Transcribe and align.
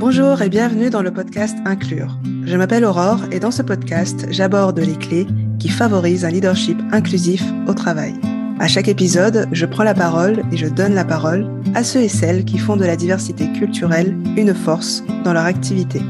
Bonjour 0.00 0.40
et 0.40 0.48
bienvenue 0.48 0.88
dans 0.88 1.02
le 1.02 1.10
podcast 1.10 1.58
Inclure. 1.66 2.16
Je 2.46 2.56
m'appelle 2.56 2.86
Aurore 2.86 3.20
et 3.32 3.38
dans 3.38 3.50
ce 3.50 3.60
podcast, 3.60 4.26
j'aborde 4.30 4.78
les 4.78 4.96
clés 4.96 5.26
qui 5.58 5.68
favorisent 5.68 6.24
un 6.24 6.30
leadership 6.30 6.80
inclusif 6.90 7.44
au 7.68 7.74
travail. 7.74 8.14
À 8.58 8.66
chaque 8.66 8.88
épisode, 8.88 9.46
je 9.52 9.66
prends 9.66 9.82
la 9.82 9.92
parole 9.92 10.42
et 10.50 10.56
je 10.56 10.68
donne 10.68 10.94
la 10.94 11.04
parole 11.04 11.50
à 11.74 11.84
ceux 11.84 12.00
et 12.00 12.08
celles 12.08 12.46
qui 12.46 12.56
font 12.56 12.78
de 12.78 12.86
la 12.86 12.96
diversité 12.96 13.52
culturelle 13.52 14.16
une 14.38 14.54
force 14.54 15.04
dans 15.22 15.34
leur 15.34 15.44
activité. 15.44 16.00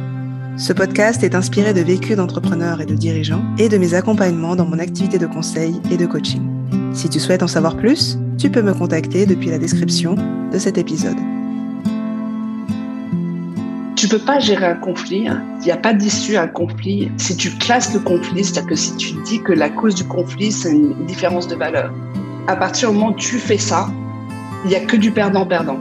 Ce 0.57 0.73
podcast 0.73 1.25
est 1.25 1.35
inspiré 1.35 1.75
de 1.75 1.81
vécus 1.81 2.17
d'entrepreneurs 2.17 2.81
et 2.81 2.87
de 2.87 2.95
dirigeants 2.95 3.43
et 3.59 3.69
de 3.69 3.77
mes 3.77 3.95
accompagnements 3.95 4.55
dans 4.55 4.67
mon 4.67 4.79
activité 4.79 5.19
de 5.19 5.27
conseil 5.27 5.81
et 5.91 5.97
de 5.97 6.07
coaching. 6.07 6.49
Si 6.93 7.09
tu 7.09 7.19
souhaites 7.19 7.43
en 7.43 7.49
savoir 7.49 7.77
plus, 7.77 8.21
tu 8.39 8.51
peux 8.51 8.63
me 8.63 8.73
contacter 8.73 9.27
depuis 9.27 9.51
la 9.51 9.59
description 9.59 10.15
de 10.53 10.59
cet 10.59 10.79
épisode. 10.79 11.19
Tu 14.01 14.09
peux 14.09 14.19
pas 14.19 14.39
gérer 14.39 14.65
un 14.65 14.77
conflit. 14.77 15.29
hein. 15.29 15.43
Il 15.59 15.67
n'y 15.67 15.73
a 15.73 15.77
pas 15.77 15.93
d'issue 15.93 16.37
à 16.37 16.45
un 16.45 16.47
conflit. 16.47 17.13
Si 17.19 17.37
tu 17.37 17.51
classes 17.51 17.93
le 17.93 18.01
conflit, 18.01 18.43
c'est-à-dire 18.43 18.71
que 18.71 18.75
si 18.75 18.97
tu 18.97 19.13
dis 19.27 19.43
que 19.43 19.53
la 19.53 19.69
cause 19.69 19.95
du 19.95 20.05
conflit, 20.05 20.53
c'est 20.53 20.73
une 20.73 21.05
différence 21.05 21.47
de 21.49 21.55
valeur. 21.55 21.93
À 22.47 22.57
partir 22.57 22.89
du 22.89 22.95
moment 22.95 23.11
où 23.11 23.17
tu 23.17 23.37
fais 23.37 23.59
ça, 23.59 23.91
il 24.65 24.71
n'y 24.71 24.75
a 24.75 24.81
que 24.81 24.97
du 24.97 25.11
perdant-perdant. 25.11 25.79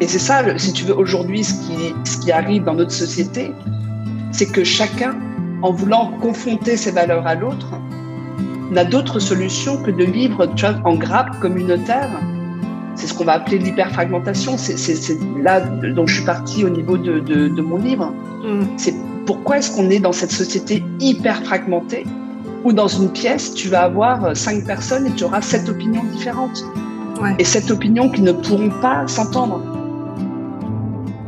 Et 0.00 0.06
c'est 0.06 0.20
ça, 0.20 0.44
si 0.56 0.72
tu 0.74 0.84
veux, 0.84 0.96
aujourd'hui, 0.96 1.42
ce 1.42 1.54
qui, 1.54 1.92
ce 2.04 2.18
qui 2.18 2.30
arrive 2.30 2.62
dans 2.62 2.74
notre 2.74 2.92
société, 2.92 3.50
c'est 4.30 4.52
que 4.52 4.62
chacun, 4.62 5.16
en 5.62 5.72
voulant 5.72 6.12
confronter 6.20 6.76
ses 6.76 6.92
valeurs 6.92 7.26
à 7.26 7.34
l'autre, 7.34 7.66
n'a 8.70 8.84
d'autre 8.84 9.18
solution 9.18 9.82
que 9.82 9.90
de 9.90 10.04
vivre 10.04 10.48
en 10.84 10.94
grappe 10.94 11.40
communautaire 11.40 12.10
c'est 12.94 13.06
ce 13.06 13.14
qu'on 13.14 13.24
va 13.24 13.32
appeler 13.34 13.58
l'hyperfragmentation. 13.58 14.56
C'est 14.56 15.18
là 15.42 15.60
dont 15.60 16.06
je 16.06 16.16
suis 16.16 16.24
partie 16.24 16.64
au 16.64 16.68
niveau 16.70 16.96
de, 16.96 17.18
de- 17.20 17.48
de 17.48 17.62
mon 17.62 17.76
livre. 17.78 18.12
C'est 18.76 18.94
pourquoi 19.26 19.58
est-ce 19.58 19.74
qu'on 19.74 19.88
est 19.90 20.00
dans 20.00 20.12
cette 20.12 20.30
société 20.32 20.82
hyper 21.00 21.42
fragmentée 21.44 22.04
où 22.64 22.72
dans 22.72 22.88
une 22.88 23.10
pièce, 23.10 23.52
tu 23.54 23.68
vas 23.68 23.82
avoir 23.82 24.34
cinq 24.36 24.64
personnes 24.64 25.06
et 25.06 25.10
tu 25.10 25.24
auras 25.24 25.40
sept 25.42 25.68
opinions 25.68 26.02
différentes. 26.12 26.64
Ouais. 27.20 27.34
Et 27.38 27.44
sept 27.44 27.70
opinions 27.70 28.08
qui 28.10 28.22
ne 28.22 28.32
pourront 28.32 28.70
pas 28.80 29.06
s'entendre. 29.06 29.60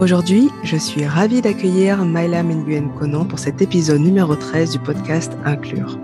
Aujourd'hui, 0.00 0.50
je 0.62 0.77
suis 0.77 1.06
ravie 1.06 1.41
d'accueillir 1.41 2.05
Maëlam 2.05 2.48
Nguyen 2.48 2.89
Konan 2.98 3.25
pour 3.25 3.39
cet 3.39 3.62
épisode 3.62 4.00
numéro 4.00 4.34
13 4.34 4.70
du 4.72 4.78
podcast 4.78 5.33
Inclure. 5.44 5.98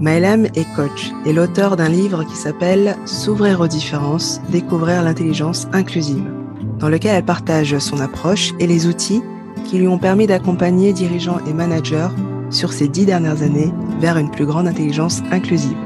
Maëlam 0.00 0.46
est 0.54 0.74
coach 0.76 1.10
et 1.26 1.32
l'auteur 1.32 1.76
d'un 1.76 1.88
livre 1.88 2.22
qui 2.22 2.36
s'appelle 2.36 2.96
S'ouvrir 3.04 3.60
aux 3.60 3.66
différences, 3.66 4.40
découvrir 4.48 5.02
l'intelligence 5.02 5.66
inclusive, 5.72 6.30
dans 6.78 6.88
lequel 6.88 7.16
elle 7.16 7.24
partage 7.24 7.76
son 7.78 7.98
approche 7.98 8.52
et 8.60 8.68
les 8.68 8.86
outils 8.86 9.22
qui 9.64 9.78
lui 9.78 9.88
ont 9.88 9.98
permis 9.98 10.28
d'accompagner 10.28 10.92
dirigeants 10.92 11.40
et 11.48 11.52
managers 11.52 12.08
sur 12.50 12.72
ces 12.72 12.86
dix 12.86 13.06
dernières 13.06 13.42
années 13.42 13.72
vers 13.98 14.18
une 14.18 14.30
plus 14.30 14.46
grande 14.46 14.68
intelligence 14.68 15.20
inclusive. 15.32 15.76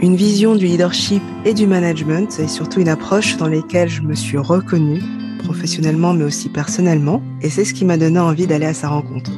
Une 0.00 0.16
vision 0.16 0.56
du 0.56 0.66
leadership 0.66 1.22
et 1.44 1.54
du 1.54 1.68
management 1.68 2.40
et 2.40 2.48
surtout 2.48 2.80
une 2.80 2.88
approche 2.88 3.36
dans 3.36 3.48
laquelle 3.48 3.88
je 3.88 4.02
me 4.02 4.14
suis 4.14 4.38
reconnue 4.38 5.00
professionnellement 5.44 6.12
mais 6.12 6.24
aussi 6.24 6.48
personnellement, 6.48 7.22
et 7.40 7.50
c'est 7.50 7.64
ce 7.64 7.72
qui 7.72 7.84
m'a 7.84 7.96
donné 7.96 8.18
envie 8.18 8.48
d'aller 8.48 8.66
à 8.66 8.74
sa 8.74 8.88
rencontre. 8.88 9.30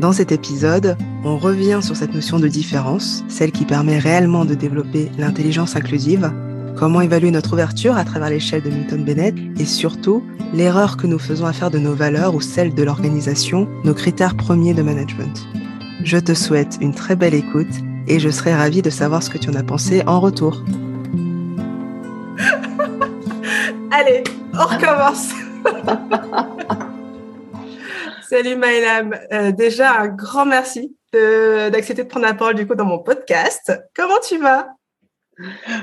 Dans 0.00 0.12
cet 0.12 0.30
épisode, 0.30 0.96
on 1.24 1.36
revient 1.36 1.80
sur 1.82 1.96
cette 1.96 2.14
notion 2.14 2.38
de 2.38 2.46
différence, 2.46 3.24
celle 3.26 3.50
qui 3.50 3.64
permet 3.64 3.98
réellement 3.98 4.44
de 4.44 4.54
développer 4.54 5.10
l'intelligence 5.18 5.74
inclusive, 5.74 6.32
comment 6.76 7.00
évaluer 7.00 7.32
notre 7.32 7.54
ouverture 7.54 7.96
à 7.96 8.04
travers 8.04 8.30
l'échelle 8.30 8.62
de 8.62 8.70
Milton 8.70 9.04
Bennett, 9.04 9.34
et 9.58 9.64
surtout 9.64 10.22
l'erreur 10.54 10.96
que 10.96 11.08
nous 11.08 11.18
faisons 11.18 11.46
à 11.46 11.52
faire 11.52 11.72
de 11.72 11.80
nos 11.80 11.94
valeurs 11.94 12.36
ou 12.36 12.40
celles 12.40 12.74
de 12.74 12.82
l'organisation, 12.84 13.68
nos 13.82 13.94
critères 13.94 14.36
premiers 14.36 14.72
de 14.72 14.82
management. 14.82 15.48
Je 16.04 16.18
te 16.18 16.32
souhaite 16.32 16.78
une 16.80 16.94
très 16.94 17.16
belle 17.16 17.34
écoute 17.34 17.66
et 18.06 18.20
je 18.20 18.28
serai 18.30 18.54
ravie 18.54 18.82
de 18.82 18.90
savoir 18.90 19.24
ce 19.24 19.30
que 19.30 19.38
tu 19.38 19.50
en 19.50 19.54
as 19.54 19.64
pensé 19.64 20.04
en 20.06 20.20
retour. 20.20 20.62
Allez, 23.90 24.22
on 24.54 24.64
recommence. 24.64 25.30
Salut 28.28 28.56
Maëlam. 28.56 29.18
Euh, 29.32 29.52
déjà, 29.52 30.00
un 30.00 30.08
grand 30.08 30.44
merci 30.44 30.94
d'accepter 31.12 32.02
de, 32.04 32.08
prendre 32.08 32.26
la 32.26 32.34
parole 32.34 32.54
du 32.54 32.66
coup 32.66 32.74
dans 32.74 32.84
mon 32.84 32.98
podcast. 32.98 33.72
Comment 33.96 34.20
tu 34.26 34.36
vas? 34.38 34.68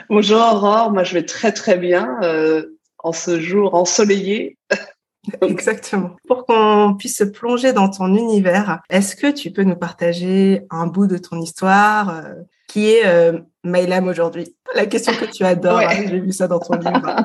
Bonjour 0.09 0.37
Aurore, 0.37 0.91
moi 0.91 1.03
je 1.03 1.15
vais 1.15 1.25
très 1.25 1.51
très 1.51 1.77
bien 1.77 2.19
euh, 2.21 2.77
en 2.99 3.13
ce 3.13 3.39
jour 3.39 3.73
ensoleillé. 3.73 4.57
Exactement. 5.41 6.15
Pour 6.27 6.45
qu'on 6.45 6.95
puisse 6.97 7.17
se 7.17 7.23
plonger 7.23 7.73
dans 7.73 7.89
ton 7.89 8.13
univers, 8.15 8.81
est-ce 8.89 9.15
que 9.15 9.31
tu 9.31 9.51
peux 9.51 9.63
nous 9.63 9.75
partager 9.75 10.61
un 10.69 10.87
bout 10.87 11.07
de 11.07 11.17
ton 11.17 11.41
histoire 11.41 12.09
euh, 12.09 12.33
qui 12.67 12.91
est 12.91 13.05
euh, 13.05 13.39
Maëlam 13.63 14.07
aujourd'hui? 14.07 14.55
La 14.75 14.85
question 14.85 15.13
que 15.13 15.25
tu 15.25 15.43
adores, 15.43 15.77
Ouais. 15.77 15.85
hein, 15.85 16.05
j'ai 16.07 16.19
vu 16.19 16.31
ça 16.31 16.47
dans 16.47 16.59
ton 16.59 16.75
livre. 16.75 17.15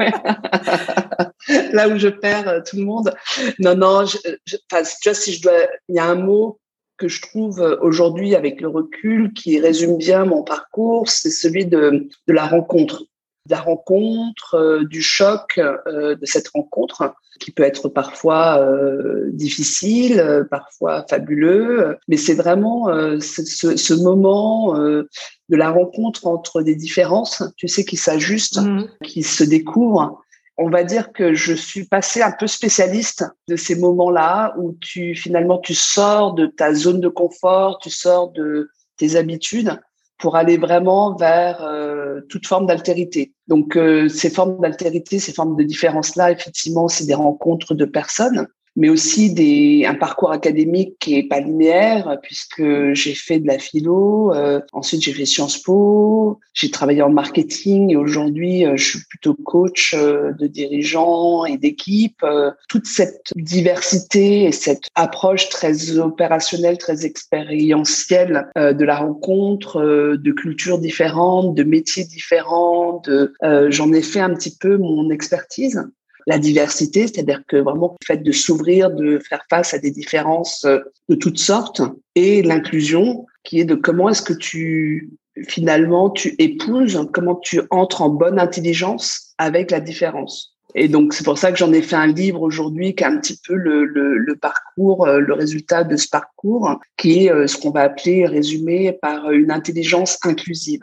Là 1.72 1.88
où 1.88 1.98
je 1.98 2.08
perds 2.08 2.48
euh, 2.48 2.60
tout 2.68 2.76
le 2.76 2.84
monde. 2.84 3.12
Non, 3.58 3.74
non, 3.74 4.04
je, 4.04 4.18
tu 4.46 4.56
vois, 4.70 4.84
si 5.14 5.32
je 5.32 5.42
dois, 5.42 5.52
il 5.88 5.96
y 5.96 5.98
a 5.98 6.04
un 6.04 6.14
mot 6.14 6.58
que 6.96 7.08
je 7.08 7.22
trouve 7.22 7.60
euh, 7.60 7.76
aujourd'hui 7.80 8.34
avec 8.34 8.60
le 8.60 8.68
recul 8.68 9.32
qui 9.32 9.58
résume 9.58 9.96
bien 9.96 10.24
mon 10.24 10.42
parcours, 10.42 11.08
c'est 11.08 11.30
celui 11.30 11.64
de, 11.66 12.08
de 12.28 12.32
la 12.32 12.46
rencontre. 12.46 13.04
De 13.46 13.52
la 13.52 13.60
rencontre, 13.62 14.54
euh, 14.54 14.84
du 14.84 15.00
choc 15.00 15.58
euh, 15.58 16.14
de 16.14 16.26
cette 16.26 16.48
rencontre, 16.48 17.14
qui 17.40 17.52
peut 17.52 17.62
être 17.62 17.88
parfois 17.88 18.58
euh, 18.60 19.30
difficile, 19.32 20.46
parfois 20.50 21.06
fabuleux, 21.08 21.96
mais 22.06 22.18
c'est 22.18 22.34
vraiment 22.34 22.88
ce, 23.18 23.94
moment 23.94 24.74
de 24.76 25.56
la 25.56 25.70
rencontre 25.70 26.26
entre 26.26 26.60
des 26.60 26.74
différences, 26.74 27.42
tu 27.56 27.66
sais, 27.66 27.86
qui 27.86 27.96
s'ajustent 27.96 28.60
Mhm. 28.60 28.88
qui 29.04 29.22
se 29.22 29.42
découvrent. 29.42 30.20
On 30.62 30.68
va 30.68 30.84
dire 30.84 31.14
que 31.14 31.32
je 31.32 31.54
suis 31.54 31.86
passée 31.86 32.20
un 32.20 32.32
peu 32.32 32.46
spécialiste 32.46 33.24
de 33.48 33.56
ces 33.56 33.76
moments-là 33.76 34.54
où 34.58 34.76
tu 34.78 35.14
finalement 35.14 35.56
tu 35.56 35.74
sors 35.74 36.34
de 36.34 36.44
ta 36.44 36.74
zone 36.74 37.00
de 37.00 37.08
confort, 37.08 37.78
tu 37.78 37.88
sors 37.88 38.30
de 38.32 38.68
tes 38.98 39.16
habitudes 39.16 39.80
pour 40.18 40.36
aller 40.36 40.58
vraiment 40.58 41.16
vers 41.16 41.62
euh, 41.62 42.20
toute 42.28 42.46
forme 42.46 42.66
d'altérité. 42.66 43.32
Donc 43.48 43.74
euh, 43.74 44.10
ces 44.10 44.28
formes 44.28 44.60
d'altérité, 44.60 45.18
ces 45.18 45.32
formes 45.32 45.56
de 45.56 45.62
différence-là, 45.62 46.30
effectivement, 46.30 46.88
c'est 46.88 47.06
des 47.06 47.14
rencontres 47.14 47.72
de 47.72 47.86
personnes, 47.86 48.46
mais 48.80 48.88
aussi 48.88 49.34
des, 49.34 49.84
un 49.86 49.94
parcours 49.94 50.32
académique 50.32 50.96
qui 50.98 51.16
est 51.16 51.28
pas 51.28 51.38
linéaire 51.38 52.16
puisque 52.22 52.64
j'ai 52.94 53.14
fait 53.14 53.38
de 53.38 53.46
la 53.46 53.58
philo, 53.58 54.34
euh, 54.34 54.60
ensuite 54.72 55.02
j'ai 55.02 55.12
fait 55.12 55.26
Sciences 55.26 55.58
Po, 55.58 56.40
j'ai 56.54 56.70
travaillé 56.70 57.02
en 57.02 57.10
marketing 57.10 57.90
et 57.90 57.96
aujourd'hui 57.96 58.64
euh, 58.64 58.76
je 58.76 58.90
suis 58.90 59.00
plutôt 59.08 59.34
coach 59.34 59.94
euh, 59.94 60.32
de 60.32 60.46
dirigeants 60.46 61.44
et 61.44 61.58
d'équipes. 61.58 62.22
Euh, 62.22 62.52
toute 62.70 62.86
cette 62.86 63.32
diversité 63.36 64.44
et 64.44 64.52
cette 64.52 64.84
approche 64.94 65.50
très 65.50 65.98
opérationnelle, 65.98 66.78
très 66.78 67.04
expérientielle 67.04 68.48
de 68.56 68.84
la 68.84 68.96
rencontre, 68.96 70.16
de 70.16 70.32
cultures 70.32 70.78
différentes, 70.78 71.54
de 71.54 71.64
métiers 71.64 72.04
différents, 72.04 73.02
de, 73.04 73.34
j'en 73.68 73.92
ai 73.92 74.02
fait 74.02 74.20
un 74.20 74.32
petit 74.34 74.56
peu 74.56 74.78
mon 74.78 75.10
expertise 75.10 75.82
la 76.26 76.38
diversité, 76.38 77.06
c'est-à-dire 77.06 77.42
que 77.48 77.56
vraiment 77.56 77.96
le 78.00 78.06
fait 78.06 78.22
de 78.22 78.32
s'ouvrir, 78.32 78.90
de 78.90 79.18
faire 79.18 79.44
face 79.48 79.74
à 79.74 79.78
des 79.78 79.90
différences 79.90 80.64
euh, 80.64 80.78
de 81.08 81.14
toutes 81.14 81.38
sortes, 81.38 81.82
et 82.14 82.42
l'inclusion, 82.42 83.26
qui 83.44 83.60
est 83.60 83.64
de 83.64 83.74
comment 83.74 84.08
est-ce 84.08 84.22
que 84.22 84.34
tu 84.34 85.10
finalement 85.48 86.10
tu 86.10 86.34
épouses, 86.38 87.00
comment 87.12 87.36
tu 87.36 87.60
entres 87.70 88.02
en 88.02 88.10
bonne 88.10 88.38
intelligence 88.38 89.34
avec 89.38 89.70
la 89.70 89.80
différence. 89.80 90.56
Et 90.74 90.88
donc 90.88 91.14
c'est 91.14 91.24
pour 91.24 91.38
ça 91.38 91.50
que 91.50 91.58
j'en 91.58 91.72
ai 91.72 91.82
fait 91.82 91.96
un 91.96 92.06
livre 92.06 92.42
aujourd'hui 92.42 92.94
qui 92.94 93.02
est 93.02 93.06
un 93.06 93.18
petit 93.18 93.40
peu 93.46 93.54
le, 93.54 93.84
le, 93.84 94.18
le 94.18 94.36
parcours, 94.36 95.06
euh, 95.06 95.18
le 95.18 95.32
résultat 95.32 95.84
de 95.84 95.96
ce 95.96 96.08
parcours, 96.08 96.78
qui 96.96 97.24
est 97.24 97.32
euh, 97.32 97.46
ce 97.46 97.56
qu'on 97.56 97.70
va 97.70 97.82
appeler 97.82 98.26
résumé 98.26 98.92
par 99.00 99.30
une 99.30 99.50
intelligence 99.50 100.18
inclusive. 100.22 100.82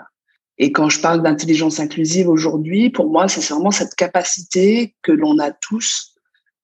Et 0.59 0.71
quand 0.71 0.89
je 0.89 0.99
parle 0.99 1.21
d'intelligence 1.21 1.79
inclusive 1.79 2.29
aujourd'hui, 2.29 2.89
pour 2.89 3.09
moi, 3.09 3.27
c'est 3.27 3.45
vraiment 3.53 3.71
cette 3.71 3.95
capacité 3.95 4.95
que 5.03 5.11
l'on 5.11 5.37
a 5.39 5.51
tous 5.51 6.15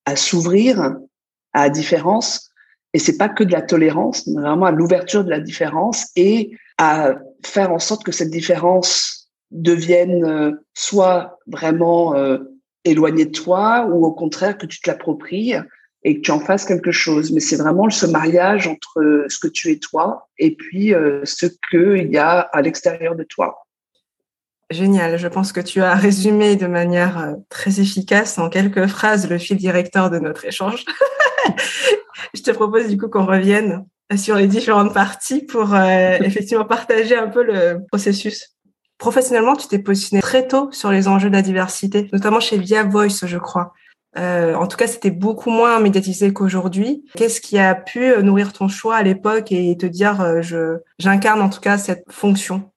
à 0.05 0.15
s'ouvrir 0.15 0.79
à 1.53 1.63
la 1.63 1.69
différence. 1.69 2.49
Et 2.93 2.99
c'est 2.99 3.17
pas 3.17 3.29
que 3.29 3.43
de 3.43 3.51
la 3.51 3.61
tolérance, 3.61 4.27
mais 4.27 4.41
vraiment 4.41 4.65
à 4.65 4.71
l'ouverture 4.71 5.23
de 5.23 5.29
la 5.29 5.39
différence 5.39 6.07
et 6.15 6.51
à 6.77 7.15
faire 7.43 7.71
en 7.71 7.79
sorte 7.79 8.03
que 8.03 8.11
cette 8.11 8.29
différence 8.29 9.31
devienne 9.51 10.25
euh, 10.25 10.51
soit 10.73 11.39
vraiment 11.45 12.15
euh, 12.15 12.39
éloignée 12.85 13.25
de 13.25 13.31
toi 13.31 13.87
ou 13.89 14.05
au 14.05 14.11
contraire 14.11 14.57
que 14.57 14.65
tu 14.65 14.79
te 14.81 14.89
l'appropries 14.89 15.53
et 16.03 16.15
que 16.17 16.21
tu 16.21 16.31
en 16.31 16.39
fasses 16.39 16.65
quelque 16.65 16.91
chose. 16.91 17.31
Mais 17.31 17.39
c'est 17.39 17.55
vraiment 17.55 17.89
ce 17.89 18.05
mariage 18.05 18.67
entre 18.67 19.25
ce 19.27 19.39
que 19.39 19.47
tu 19.47 19.71
es 19.71 19.77
toi 19.77 20.27
et 20.37 20.55
puis 20.55 20.93
euh, 20.93 21.21
ce 21.23 21.45
qu'il 21.69 22.11
y 22.11 22.17
a 22.17 22.39
à 22.39 22.61
l'extérieur 22.61 23.15
de 23.15 23.23
toi. 23.23 23.62
Génial. 24.69 25.17
Je 25.17 25.27
pense 25.27 25.51
que 25.51 25.61
tu 25.61 25.81
as 25.81 25.95
résumé 25.95 26.55
de 26.55 26.67
manière 26.67 27.17
euh, 27.19 27.33
très 27.49 27.79
efficace 27.79 28.37
en 28.39 28.49
quelques 28.49 28.87
phrases 28.87 29.29
le 29.29 29.37
fil 29.37 29.57
directeur 29.57 30.09
de 30.09 30.19
notre 30.19 30.45
échange. 30.45 30.85
je 32.33 32.41
te 32.41 32.51
propose 32.51 32.87
du 32.87 32.97
coup 32.97 33.09
qu'on 33.09 33.25
revienne 33.25 33.85
sur 34.15 34.35
les 34.35 34.47
différentes 34.47 34.93
parties 34.93 35.43
pour 35.43 35.73
euh, 35.73 36.17
effectivement 36.21 36.65
partager 36.65 37.15
un 37.15 37.27
peu 37.27 37.43
le 37.43 37.85
processus. 37.87 38.55
Professionnellement, 38.97 39.55
tu 39.55 39.67
t'es 39.67 39.79
positionné 39.79 40.21
très 40.21 40.47
tôt 40.47 40.69
sur 40.71 40.91
les 40.91 41.07
enjeux 41.07 41.29
de 41.29 41.35
la 41.35 41.41
diversité, 41.41 42.09
notamment 42.13 42.39
chez 42.39 42.57
Via 42.57 42.83
Voice, 42.83 43.25
je 43.25 43.37
crois. 43.37 43.73
Euh, 44.17 44.53
en 44.53 44.67
tout 44.67 44.77
cas, 44.77 44.87
c'était 44.87 45.11
beaucoup 45.11 45.49
moins 45.49 45.79
médiatisé 45.79 46.31
qu'aujourd'hui. 46.33 47.05
Qu'est-ce 47.15 47.41
qui 47.41 47.57
a 47.57 47.73
pu 47.73 48.03
euh, 48.03 48.21
nourrir 48.21 48.53
ton 48.53 48.67
choix 48.67 48.95
à 48.95 49.03
l'époque 49.03 49.51
et 49.51 49.75
te 49.77 49.85
dire, 49.85 50.21
euh, 50.21 50.41
je 50.41 50.77
j'incarne 50.99 51.41
en 51.41 51.49
tout 51.49 51.59
cas 51.59 51.77
cette 51.77 52.05
fonction? 52.11 52.71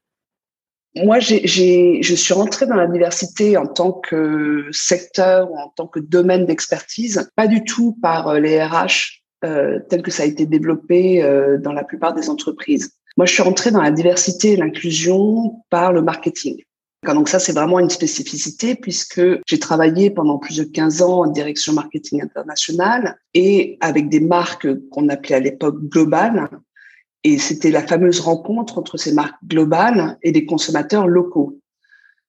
Moi, 1.05 1.19
j'ai, 1.19 2.03
je 2.03 2.15
suis 2.15 2.35
rentrée 2.35 2.67
dans 2.67 2.77
la 2.77 2.87
diversité 2.87 3.57
en 3.57 3.67
tant 3.67 3.93
que 3.93 4.67
secteur 4.73 5.51
ou 5.51 5.59
en 5.59 5.69
tant 5.69 5.87
que 5.87 6.01
domaine 6.01 6.47
d'expertise, 6.47 7.31
pas 7.37 7.47
du 7.47 7.65
tout 7.65 7.99
par 8.01 8.35
les 8.41 8.63
RH 8.63 9.23
euh, 9.45 9.79
tel 9.91 10.03
que 10.03 10.11
ça 10.11 10.23
a 10.23 10.27
été 10.27 10.47
développé 10.47 11.23
dans 11.63 11.73
la 11.73 11.85
plupart 11.85 12.15
des 12.15 12.31
entreprises. 12.31 12.93
Moi, 13.17 13.27
je 13.27 13.33
suis 13.33 13.43
rentrée 13.43 13.71
dans 13.71 13.83
la 13.83 13.91
diversité 13.91 14.53
et 14.53 14.57
l'inclusion 14.57 15.63
par 15.71 15.93
le 15.93 16.03
marketing. 16.03 16.63
Donc 17.15 17.29
ça, 17.29 17.39
c'est 17.39 17.53
vraiment 17.53 17.79
une 17.79 17.91
spécificité 17.91 18.75
puisque 18.75 19.21
j'ai 19.47 19.59
travaillé 19.59 20.11
pendant 20.11 20.39
plus 20.39 20.57
de 20.57 20.65
15 20.65 21.03
ans 21.03 21.21
en 21.21 21.27
direction 21.27 21.73
marketing 21.73 22.23
international 22.23 23.17
et 23.35 23.79
avec 23.81 24.09
des 24.09 24.21
marques 24.21 24.69
qu'on 24.91 25.09
appelait 25.09 25.37
à 25.37 25.41
l'époque 25.41 25.79
globales. 25.85 26.49
Et 27.27 27.39
c'était 27.39 27.73
la 27.73 27.85
fameuse 27.85 28.21
rencontre 28.21 28.79
entre 28.79 28.99
ces 28.99 29.13
marques 29.13 29.35
globales 29.45 30.17
et 30.23 30.31
les 30.31 30.47
consommateurs 30.47 31.09
locaux. 31.09 31.59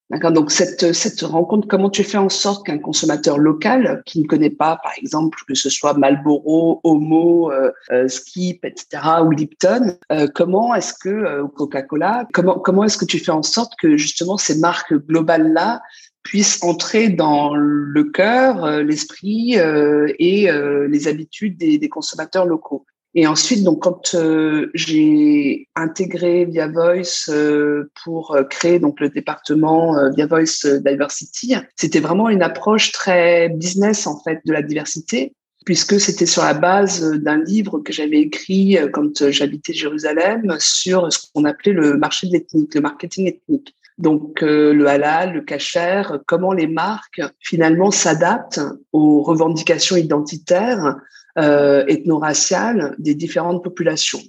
Donc 0.09 0.49
cette 0.49 1.21
rencontre, 1.21 1.67
comment 1.67 1.91
tu 1.91 2.03
fais 2.03 2.17
en 2.17 2.29
sorte 2.29 2.65
qu'un 2.65 2.79
consommateur 2.79 3.37
local 3.37 4.01
qui 4.07 4.19
ne 4.21 4.25
connaît 4.25 4.49
pas, 4.49 4.79
par 4.81 4.93
exemple, 4.97 5.37
que 5.47 5.53
ce 5.53 5.69
soit 5.69 5.93
Marlboro, 5.93 6.81
Homo, 6.83 7.51
euh, 7.51 7.71
euh, 7.91 8.07
Skip, 8.07 8.65
etc. 8.65 9.03
ou 9.23 9.29
Lipton, 9.29 9.99
euh, 10.11 10.27
comment 10.33 10.73
est-ce 10.73 10.95
que 10.95 11.43
Coca-Cola, 11.55 12.27
comment 12.33 12.83
est-ce 12.83 12.97
que 12.97 13.05
tu 13.05 13.19
fais 13.19 13.29
en 13.29 13.43
sorte 13.43 13.73
que 13.79 13.97
justement 13.97 14.37
ces 14.37 14.57
marques 14.57 14.95
globales 14.95 15.53
là 15.53 15.79
puissent 16.23 16.63
entrer 16.63 17.09
dans 17.09 17.53
le 17.53 18.03
cœur, 18.05 18.81
l'esprit 18.81 19.57
et 19.57 20.49
les 20.89 21.07
habitudes 21.07 21.55
des, 21.59 21.77
des 21.77 21.89
consommateurs 21.89 22.47
locaux? 22.47 22.83
Et 23.19 23.25
ensuite, 23.25 23.63
donc, 23.63 23.81
quand 23.81 24.13
euh, 24.13 24.69
j'ai 24.75 25.67
intégré 25.75 26.45
Via 26.45 26.67
Voice 26.67 27.29
euh, 27.29 27.89
pour 28.03 28.35
euh, 28.35 28.43
créer 28.43 28.77
donc 28.77 28.99
le 28.99 29.09
département 29.09 30.11
Via 30.11 30.27
Voice 30.27 30.67
Diversity, 30.85 31.55
c'était 31.75 31.99
vraiment 31.99 32.29
une 32.29 32.43
approche 32.43 32.91
très 32.91 33.49
business 33.49 34.05
en 34.05 34.21
fait 34.21 34.39
de 34.45 34.53
la 34.53 34.61
diversité, 34.61 35.33
puisque 35.65 35.99
c'était 35.99 36.27
sur 36.27 36.43
la 36.43 36.53
base 36.53 37.11
d'un 37.19 37.43
livre 37.43 37.79
que 37.79 37.91
j'avais 37.91 38.19
écrit 38.19 38.77
quand 38.93 39.31
j'habitais 39.31 39.73
Jérusalem 39.73 40.55
sur 40.59 41.11
ce 41.11 41.17
qu'on 41.33 41.45
appelait 41.45 41.73
le 41.73 41.97
marché 41.97 42.27
de 42.27 42.33
l'ethnique, 42.33 42.75
le 42.75 42.81
marketing 42.81 43.29
ethnique. 43.29 43.73
Donc 43.97 44.41
le 44.41 44.85
halal, 44.85 45.33
le 45.33 45.41
kasher, 45.41 46.03
comment 46.27 46.53
les 46.53 46.67
marques 46.67 47.21
finalement 47.39 47.89
s'adaptent 47.89 48.61
aux 48.93 49.23
revendications 49.23 49.95
identitaires 49.95 50.97
euh, 51.37 51.85
ethno-raciale 51.87 52.95
des 52.97 53.15
différentes 53.15 53.63
populations. 53.63 54.21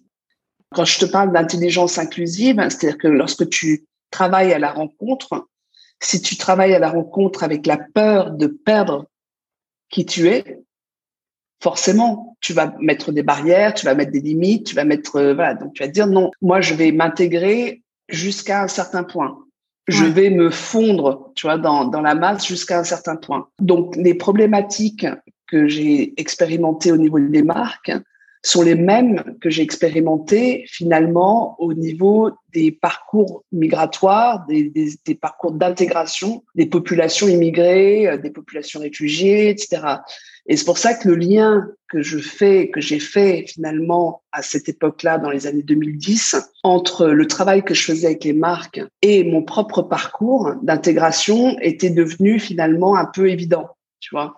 Quand 0.75 0.85
je 0.85 0.99
te 0.99 1.07
parle 1.07 1.33
d'intelligence 1.33 1.99
inclusive, 1.99 2.57
c'est-à-dire 2.57 2.99
que 2.99 3.09
lorsque 3.09 3.49
tu 3.49 3.87
travailles 4.11 4.53
à 4.53 4.59
la 4.59 4.71
rencontre, 4.71 5.49
si 6.01 6.21
tu 6.21 6.37
travailles 6.37 6.75
à 6.75 6.79
la 6.79 6.91
rencontre 6.91 7.43
avec 7.43 7.67
la 7.67 7.79
peur 7.79 8.33
de 8.33 8.47
perdre 8.47 9.07
qui 9.91 10.05
tu 10.05 10.29
es, 10.29 10.61
forcément, 11.63 12.37
tu 12.41 12.53
vas 12.53 12.75
mettre 12.79 13.11
des 13.11 13.23
barrières, 13.23 13.75
tu 13.75 13.87
vas 13.87 13.95
mettre 13.95 14.13
des 14.13 14.21
limites, 14.21 14.67
tu 14.67 14.75
vas 14.75 14.85
mettre, 14.85 15.17
euh, 15.17 15.35
voilà, 15.35 15.55
donc 15.55 15.73
tu 15.75 15.83
vas 15.83 15.89
dire 15.89 16.07
non, 16.07 16.31
moi 16.41 16.61
je 16.61 16.75
vais 16.75 16.93
m'intégrer 16.93 17.83
jusqu'à 18.09 18.63
un 18.63 18.69
certain 18.69 19.05
point. 19.05 19.39
Je 19.87 20.05
vais 20.05 20.29
me 20.29 20.51
fondre, 20.51 21.33
tu 21.35 21.47
vois, 21.47 21.57
dans, 21.57 21.87
dans 21.87 22.03
la 22.03 22.15
masse 22.15 22.47
jusqu'à 22.47 22.79
un 22.79 22.85
certain 22.85 23.17
point. 23.17 23.49
Donc, 23.59 23.97
les 23.97 24.13
problématiques 24.13 25.07
que 25.49 25.69
j'ai 25.69 26.15
expérimenté 26.21 26.93
au 26.93 26.97
niveau 26.97 27.19
des 27.19 27.43
marques 27.43 27.93
sont 28.43 28.63
les 28.63 28.75
mêmes 28.75 29.37
que 29.41 29.51
j'ai 29.51 29.63
expérimenté 29.63 30.65
finalement 30.69 31.61
au 31.61 31.75
niveau 31.75 32.31
des 32.53 32.71
parcours 32.71 33.45
migratoires, 33.53 34.47
des, 34.47 34.71
des, 34.71 34.93
des 35.05 35.15
parcours 35.15 35.53
d'intégration 35.53 36.45
des 36.55 36.67
populations 36.67 37.29
immigrées, 37.29 38.09
euh, 38.09 38.17
des 38.17 38.31
populations 38.31 38.81
réfugiées, 38.81 39.51
etc. 39.51 39.83
Et 40.47 40.57
c'est 40.57 40.65
pour 40.65 40.79
ça 40.79 40.95
que 40.95 41.09
le 41.09 41.17
lien 41.17 41.69
que 41.91 42.01
je 42.01 42.19
fais, 42.19 42.71
que 42.71 42.81
j'ai 42.81 43.01
fait 43.01 43.45
finalement 43.47 44.23
à 44.33 44.43
cette 44.43 44.69
époque-là, 44.69 45.19
dans 45.19 45.31
les 45.31 45.47
années 45.47 45.63
2010, 45.63 46.37
entre 46.63 47.09
le 47.09 47.27
travail 47.27 47.63
que 47.63 47.75
je 47.75 47.85
faisais 47.85 48.07
avec 48.07 48.25
les 48.25 48.33
marques 48.33 48.81
et 49.03 49.25
mon 49.25 49.43
propre 49.43 49.83
parcours 49.83 50.53
d'intégration 50.63 51.59
était 51.61 51.91
devenu 51.91 52.39
finalement 52.39 52.97
un 52.97 53.05
peu 53.07 53.29
évident. 53.29 53.69
Tu 54.01 54.11
vois, 54.15 54.37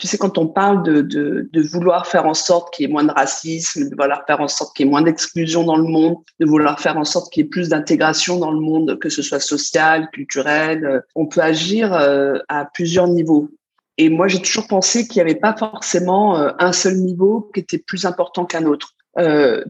tu 0.00 0.06
sais, 0.06 0.16
quand 0.16 0.38
on 0.38 0.46
parle 0.46 0.82
de, 0.82 1.02
de, 1.02 1.50
de 1.52 1.60
vouloir 1.60 2.06
faire 2.06 2.24
en 2.24 2.32
sorte 2.32 2.72
qu'il 2.72 2.86
y 2.86 2.88
ait 2.88 2.92
moins 2.92 3.04
de 3.04 3.12
racisme, 3.12 3.90
de 3.90 3.94
vouloir 3.94 4.24
faire 4.26 4.40
en 4.40 4.48
sorte 4.48 4.74
qu'il 4.74 4.86
y 4.86 4.88
ait 4.88 4.90
moins 4.90 5.02
d'exclusion 5.02 5.62
dans 5.62 5.76
le 5.76 5.84
monde, 5.84 6.16
de 6.40 6.46
vouloir 6.46 6.80
faire 6.80 6.96
en 6.96 7.04
sorte 7.04 7.30
qu'il 7.30 7.44
y 7.44 7.46
ait 7.46 7.50
plus 7.50 7.68
d'intégration 7.68 8.38
dans 8.38 8.50
le 8.50 8.60
monde, 8.60 8.98
que 8.98 9.10
ce 9.10 9.20
soit 9.20 9.40
social, 9.40 10.08
culturel, 10.10 10.86
euh, 10.86 11.00
on 11.14 11.26
peut 11.26 11.42
agir 11.42 11.92
euh, 11.92 12.38
à 12.48 12.64
plusieurs 12.64 13.08
niveaux. 13.08 13.50
Et 13.98 14.08
moi, 14.08 14.26
j'ai 14.26 14.40
toujours 14.40 14.66
pensé 14.66 15.06
qu'il 15.06 15.22
n'y 15.22 15.30
avait 15.30 15.38
pas 15.38 15.54
forcément 15.54 16.38
euh, 16.38 16.52
un 16.58 16.72
seul 16.72 16.96
niveau 16.96 17.50
qui 17.52 17.60
était 17.60 17.76
plus 17.76 18.06
important 18.06 18.46
qu'un 18.46 18.64
autre. 18.64 18.94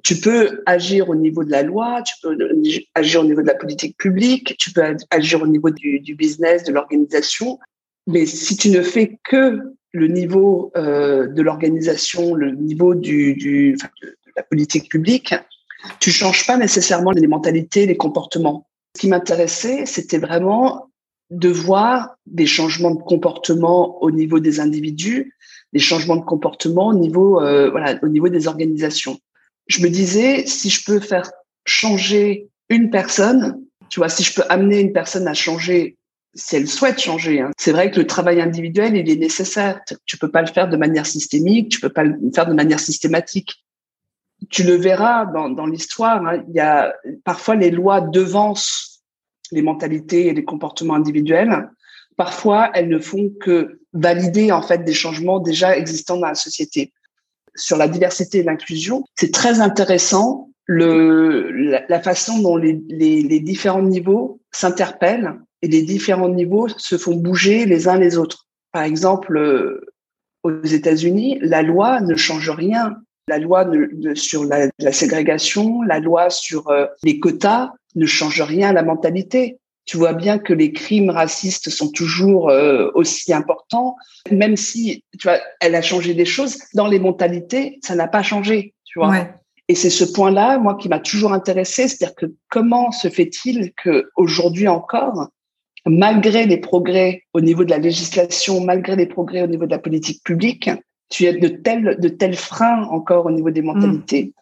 Tu 0.05 0.21
peux 0.21 0.63
agir 0.67 1.09
au 1.09 1.17
niveau 1.17 1.43
de 1.43 1.51
la 1.51 1.65
loi, 1.65 2.03
tu 2.03 2.15
peux 2.23 2.39
agir 2.95 3.23
au 3.23 3.25
niveau 3.25 3.43
de 3.43 3.49
la 3.49 3.55
politique 3.57 3.97
publique, 3.97 4.55
tu 4.59 4.71
peux 4.71 4.83
agir 5.11 5.43
au 5.43 5.47
niveau 5.49 5.71
du, 5.71 5.99
du 5.99 6.15
business, 6.15 6.63
de 6.63 6.73
l'organisation. 6.73 7.59
Mais 8.07 8.27
si 8.27 8.57
tu 8.57 8.71
ne 8.71 8.83
fais 8.83 9.19
que 9.25 9.61
le 9.93 10.07
niveau 10.07 10.73
euh, 10.77 11.27
de 11.27 11.43
l'organisation, 11.43 12.35
le 12.35 12.53
niveau 12.53 12.95
du, 12.95 13.35
du 13.35 13.73
de, 13.73 14.09
la 14.37 14.43
politique 14.43 14.91
publique, 14.91 15.35
tu 15.99 16.11
changes 16.11 16.47
pas 16.47 16.57
nécessairement 16.57 17.11
les 17.11 17.27
mentalités, 17.27 17.87
les 17.87 17.97
comportements. 17.97 18.67
Ce 18.97 19.03
qui 19.03 19.09
m'intéressait, 19.09 19.87
c'était 19.87 20.19
vraiment 20.19 20.91
de 21.31 21.49
voir 21.49 22.17
des 22.27 22.47
changements 22.47 22.95
de 22.95 23.03
comportement 23.03 24.03
au 24.03 24.11
niveau 24.11 24.41
des 24.41 24.61
individus, 24.61 25.35
des 25.73 25.79
changements 25.79 26.17
de 26.17 26.25
comportement 26.25 26.89
au 26.89 26.95
niveau, 26.95 27.41
euh, 27.41 27.71
voilà, 27.71 27.99
au 28.03 28.09
niveau 28.09 28.29
des 28.29 28.49
organisations. 28.49 29.19
Je 29.69 29.83
me 29.83 29.89
disais, 29.89 30.45
si 30.47 30.71
je 30.71 30.85
peux 30.85 30.99
faire 30.99 31.31
changer 31.65 32.49
une 32.69 32.91
personne, 32.91 33.63
tu 33.89 34.01
vois, 34.01 34.09
si 34.09 34.23
je 34.25 34.35
peux 34.35 34.43
amener 34.49 34.81
une 34.81 34.93
personne 34.93 35.29
à 35.29 35.35
changer 35.35 35.97
si 36.35 36.57
elle 36.57 36.69
souhaite 36.69 37.01
changer. 37.01 37.41
Hein. 37.41 37.51
C'est 37.59 37.73
vrai 37.73 37.91
que 37.91 37.99
le 37.99 38.07
travail 38.07 38.41
individuel, 38.41 38.97
il 38.97 39.11
est 39.11 39.17
nécessaire. 39.17 39.81
Tu 40.07 40.17
peux 40.17 40.31
pas 40.31 40.43
le 40.43 40.47
faire 40.47 40.69
de 40.69 40.77
manière 40.77 41.07
systémique, 41.07 41.71
tu 41.71 41.81
peux 41.81 41.89
pas 41.89 42.05
le 42.05 42.19
faire 42.35 42.47
de 42.47 42.55
manière 42.55 42.81
systématique. 42.81 43.65
Tu 44.49 44.63
le 44.63 44.75
verras 44.75 45.27
dans, 45.27 45.51
dans 45.51 45.67
l'histoire. 45.67 46.25
Hein. 46.27 46.43
Il 46.49 46.55
y 46.55 46.61
a 46.61 46.95
parfois 47.25 47.57
les 47.57 47.71
lois 47.71 48.01
devancent 48.01 49.03
les 49.53 49.63
mentalités 49.63 50.29
et 50.29 50.35
les 50.35 50.45
comportements 50.45 50.95
individuels. 50.95 51.69
Parfois, 52.17 52.71
elles 52.75 52.89
ne 52.89 52.99
font 52.99 53.31
que 53.41 53.81
valider 53.93 54.53
en 54.53 54.63
fait 54.63 54.85
des 54.85 54.95
changements 54.95 55.41
déjà 55.41 55.77
existants 55.77 56.19
dans 56.19 56.29
la 56.29 56.35
société. 56.35 56.93
Sur 57.57 57.77
la 57.77 57.89
diversité 57.89 58.39
et 58.39 58.43
l'inclusion, 58.45 59.05
c'est 59.17 59.33
très 59.33 59.61
intéressant 59.61 60.51
le, 60.67 61.51
la, 61.51 61.83
la 61.89 62.01
façon 62.01 62.39
dont 62.39 62.57
les, 62.57 62.81
les, 62.89 63.23
les 63.23 63.41
différents 63.41 63.83
niveaux 63.83 64.41
s'interpellent 64.53 65.41
et 65.63 65.69
les 65.69 65.83
différents 65.83 66.29
niveaux 66.29 66.69
se 66.69 66.97
font 66.97 67.17
bouger 67.17 67.67
les 67.67 67.89
uns 67.89 67.99
les 67.99 68.17
autres. 68.17 68.47
Par 68.73 68.83
exemple, 68.83 69.37
euh, 69.37 69.93
aux 70.43 70.65
États-Unis, 70.65 71.39
la 71.43 71.63
loi 71.63 72.01
ne 72.01 72.15
change 72.17 72.51
rien. 72.51 72.97
La 73.29 73.39
loi 73.39 73.71
sur 74.15 74.45
la, 74.45 74.69
la, 74.79 74.93
ségrégation, 74.93 75.83
la 75.83 76.01
loi 76.01 76.31
sur 76.31 76.69
euh, 76.71 76.87
les 77.03 77.21
quotas 77.21 77.71
ne 77.95 78.07
change 78.07 78.41
rien 78.41 78.71
à 78.71 78.73
la 78.73 78.83
mentalité. 78.83 79.59
Tu 79.85 79.97
vois 79.97 80.13
bien 80.13 80.39
que 80.39 80.53
les 80.53 80.73
crimes 80.73 81.11
racistes 81.11 81.71
sont 81.71 81.91
toujours 81.91 82.51
euh, 82.51 82.91
aussi 82.95 83.33
importants, 83.33 83.97
même 84.31 84.57
si 84.57 85.05
tu 85.19 85.29
vois, 85.29 85.39
elle 85.61 85.75
a 85.75 85.83
changé 85.83 86.15
des 86.15 86.25
choses 86.25 86.59
dans 86.75 86.87
les 86.87 86.99
mentalités, 86.99 87.79
ça 87.83 87.95
n'a 87.95 88.09
pas 88.09 88.23
changé. 88.23 88.75
Tu 88.85 88.99
vois. 88.99 89.11
Ouais. 89.11 89.35
Et 89.69 89.75
c'est 89.75 89.91
ce 89.91 90.05
point-là, 90.05 90.59
moi, 90.59 90.75
qui 90.75 90.89
m'a 90.89 90.99
toujours 90.99 91.33
intéressé, 91.33 91.87
c'est-à-dire 91.87 92.17
que 92.17 92.27
comment 92.51 92.91
se 92.91 93.09
fait-il 93.09 93.73
que 93.73 94.11
aujourd'hui 94.17 94.67
encore, 94.67 95.29
malgré 95.87 96.47
les 96.47 96.59
progrès 96.59 97.23
au 97.33 97.41
niveau 97.41 97.65
de 97.65 97.71
la 97.71 97.79
législation, 97.79 98.61
malgré 98.61 98.97
les 98.97 99.07
progrès 99.07 99.43
au 99.43 99.47
niveau 99.47 99.67
de 99.67 99.71
la 99.71 99.79
politique 99.79 100.23
publique, 100.25 100.71
tu 101.09 101.27
as 101.27 101.33
de 101.33 101.49
tels, 101.49 101.99
de 101.99 102.09
tels 102.09 102.37
freins 102.37 102.85
encore 102.85 103.27
au 103.27 103.31
niveau 103.31 103.51
des 103.51 103.63
mentalités. 103.63 104.25
Mm. 104.25 104.33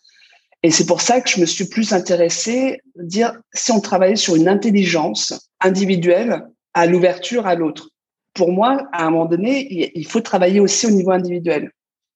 Et 0.65 0.71
c'est 0.71 0.87
pour 0.87 1.01
ça 1.01 1.21
que 1.21 1.31
je 1.31 1.41
me 1.41 1.47
suis 1.47 1.69
plus 1.69 1.93
intéressée, 1.93 2.81
dire 2.97 3.33
si 3.55 3.71
on 3.71 3.81
travaillait 3.81 4.17
sur 4.17 4.35
une 4.35 4.49
intelligence 4.49 5.51
individuelle 5.61 6.47
à 6.75 6.87
l'ouverture 6.87 7.47
à 7.47 7.55
l'autre. 7.55 7.91
Pour 8.35 8.53
moi, 8.53 8.89
à 8.93 9.07
un 9.07 9.11
moment 9.11 9.27
donné, 9.27 9.93
il 9.95 10.07
faut 10.07 10.21
travailler 10.21 10.61
aussi 10.61 10.87
au 10.87 10.91
niveau 10.91 11.13
individuel. 11.13 11.71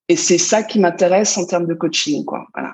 Et 0.09 0.17
c'est 0.17 0.39
ça 0.39 0.63
qui 0.63 0.79
m'intéresse 0.79 1.39
en 1.39 1.47
termes 1.47 1.67
de 1.67 1.75
coaching, 1.75 2.25
quoi. 2.25 2.47
Voilà. 2.55 2.73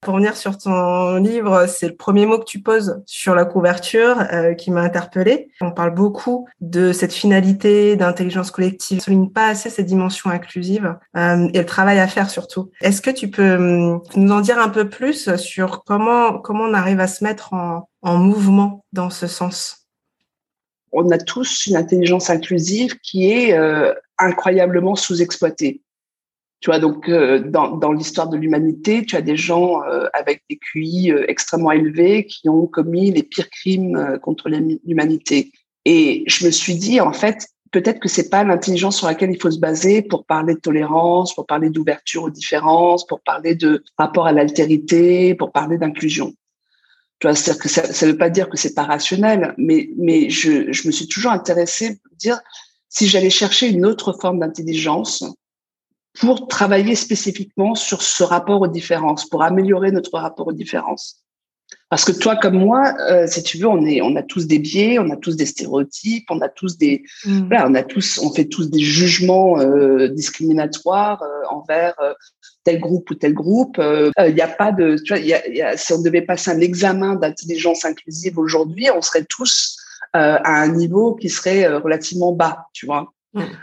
Pour 0.00 0.14
revenir 0.14 0.34
sur 0.34 0.56
ton 0.56 1.16
livre, 1.16 1.66
c'est 1.66 1.88
le 1.88 1.94
premier 1.94 2.24
mot 2.24 2.38
que 2.38 2.44
tu 2.44 2.60
poses 2.60 3.02
sur 3.04 3.34
la 3.34 3.44
couverture 3.44 4.18
euh, 4.32 4.54
qui 4.54 4.70
m'a 4.70 4.80
interpellée. 4.80 5.50
On 5.60 5.72
parle 5.72 5.94
beaucoup 5.94 6.48
de 6.62 6.92
cette 6.92 7.12
finalité 7.12 7.96
d'intelligence 7.96 8.50
collective. 8.50 8.96
On 8.98 9.02
souligne 9.02 9.28
pas 9.28 9.48
assez 9.48 9.68
cette 9.68 9.84
dimension 9.84 10.30
inclusive 10.30 10.96
euh, 11.18 11.48
et 11.52 11.58
le 11.58 11.66
travail 11.66 11.98
à 11.98 12.08
faire 12.08 12.30
surtout. 12.30 12.70
Est-ce 12.80 13.02
que 13.02 13.10
tu 13.10 13.28
peux 13.28 13.56
hum, 13.56 14.02
nous 14.16 14.32
en 14.32 14.40
dire 14.40 14.58
un 14.58 14.70
peu 14.70 14.88
plus 14.88 15.36
sur 15.36 15.84
comment 15.84 16.38
comment 16.38 16.64
on 16.64 16.72
arrive 16.72 17.00
à 17.00 17.06
se 17.06 17.22
mettre 17.22 17.52
en, 17.52 17.86
en 18.00 18.16
mouvement 18.16 18.86
dans 18.94 19.10
ce 19.10 19.26
sens? 19.26 19.86
On 20.92 21.10
a 21.10 21.18
tous 21.18 21.66
une 21.66 21.76
intelligence 21.76 22.30
inclusive 22.30 22.98
qui 23.00 23.30
est 23.30 23.52
euh, 23.52 23.92
incroyablement 24.18 24.96
sous-exploitée. 24.96 25.82
Tu 26.60 26.68
vois, 26.68 26.78
donc 26.78 27.08
euh, 27.08 27.38
dans, 27.38 27.76
dans 27.76 27.92
l'histoire 27.92 28.28
de 28.28 28.36
l'humanité, 28.36 29.04
tu 29.06 29.16
as 29.16 29.22
des 29.22 29.36
gens 29.36 29.82
euh, 29.84 30.08
avec 30.12 30.42
des 30.50 30.58
QI 30.58 31.10
euh, 31.10 31.24
extrêmement 31.26 31.72
élevés 31.72 32.26
qui 32.26 32.50
ont 32.50 32.66
commis 32.66 33.10
les 33.10 33.22
pires 33.22 33.48
crimes 33.48 34.18
contre 34.22 34.50
l'humanité. 34.50 35.52
Et 35.86 36.22
je 36.26 36.44
me 36.44 36.50
suis 36.50 36.74
dit, 36.74 37.00
en 37.00 37.14
fait, 37.14 37.48
peut-être 37.70 37.98
que 37.98 38.10
c'est 38.10 38.28
pas 38.28 38.44
l'intelligence 38.44 38.98
sur 38.98 39.06
laquelle 39.06 39.30
il 39.30 39.40
faut 39.40 39.50
se 39.50 39.58
baser 39.58 40.02
pour 40.02 40.26
parler 40.26 40.54
de 40.54 40.60
tolérance, 40.60 41.34
pour 41.34 41.46
parler 41.46 41.70
d'ouverture 41.70 42.24
aux 42.24 42.30
différences, 42.30 43.06
pour 43.06 43.22
parler 43.22 43.54
de 43.54 43.82
rapport 43.96 44.26
à 44.26 44.32
l'altérité, 44.32 45.34
pour 45.34 45.52
parler 45.52 45.78
d'inclusion. 45.78 46.34
Tu 47.20 47.26
vois, 47.26 47.34
c'est-à-dire 47.34 47.62
que 47.62 47.68
ça 47.70 48.06
ne 48.06 48.12
veut 48.12 48.18
pas 48.18 48.30
dire 48.30 48.50
que 48.50 48.58
c'est 48.58 48.74
pas 48.74 48.84
rationnel, 48.84 49.54
mais 49.56 49.90
mais 49.96 50.28
je, 50.28 50.70
je 50.72 50.86
me 50.86 50.92
suis 50.92 51.06
toujours 51.06 51.32
intéressée 51.32 51.98
pour 52.04 52.16
dire 52.18 52.38
si 52.90 53.06
j'allais 53.08 53.30
chercher 53.30 53.68
une 53.68 53.86
autre 53.86 54.12
forme 54.20 54.40
d'intelligence 54.40 55.24
pour 56.18 56.48
travailler 56.48 56.94
spécifiquement 56.94 57.74
sur 57.74 58.02
ce 58.02 58.22
rapport 58.22 58.60
aux 58.60 58.68
différences, 58.68 59.28
pour 59.28 59.42
améliorer 59.42 59.92
notre 59.92 60.18
rapport 60.18 60.48
aux 60.48 60.52
différences. 60.52 61.22
Parce 61.88 62.04
que 62.04 62.12
toi 62.12 62.36
comme 62.36 62.58
moi, 62.58 62.94
euh, 63.10 63.26
si 63.26 63.42
tu 63.42 63.58
veux, 63.58 63.66
on 63.66 63.84
est, 63.84 64.00
on 64.00 64.14
a 64.16 64.22
tous 64.22 64.46
des 64.46 64.58
biais, 64.58 64.98
on 64.98 65.10
a 65.10 65.16
tous 65.16 65.36
des 65.36 65.46
stéréotypes, 65.46 66.24
on 66.30 66.40
a 66.40 66.48
tous 66.48 66.78
des, 66.78 67.02
mm. 67.24 67.48
voilà, 67.48 67.68
on 67.68 67.74
a 67.74 67.82
tous, 67.82 68.18
on 68.18 68.32
fait 68.32 68.46
tous 68.46 68.70
des 68.70 68.80
jugements 68.80 69.60
euh, 69.60 70.08
discriminatoires 70.08 71.22
euh, 71.22 71.48
envers 71.50 71.94
tel 72.64 72.80
groupe 72.80 73.10
ou 73.10 73.14
tel 73.14 73.34
groupe. 73.34 73.80
Il 73.80 74.34
n'y 74.34 74.40
a 74.40 74.48
pas 74.48 74.72
de, 74.72 74.96
tu 75.04 75.14
vois, 75.14 75.22
y 75.22 75.32
a, 75.32 75.48
y 75.48 75.62
a, 75.62 75.76
si 75.76 75.92
on 75.92 76.02
devait 76.02 76.22
passer 76.22 76.50
un 76.50 76.60
examen 76.60 77.14
d'intelligence 77.14 77.84
inclusive 77.84 78.38
aujourd'hui, 78.38 78.88
on 78.90 79.02
serait 79.02 79.24
tous 79.24 79.76
à 80.12 80.62
un 80.62 80.68
niveau 80.68 81.14
qui 81.14 81.28
serait 81.28 81.68
relativement 81.68 82.32
bas, 82.32 82.66
tu 82.72 82.86
vois 82.86 83.12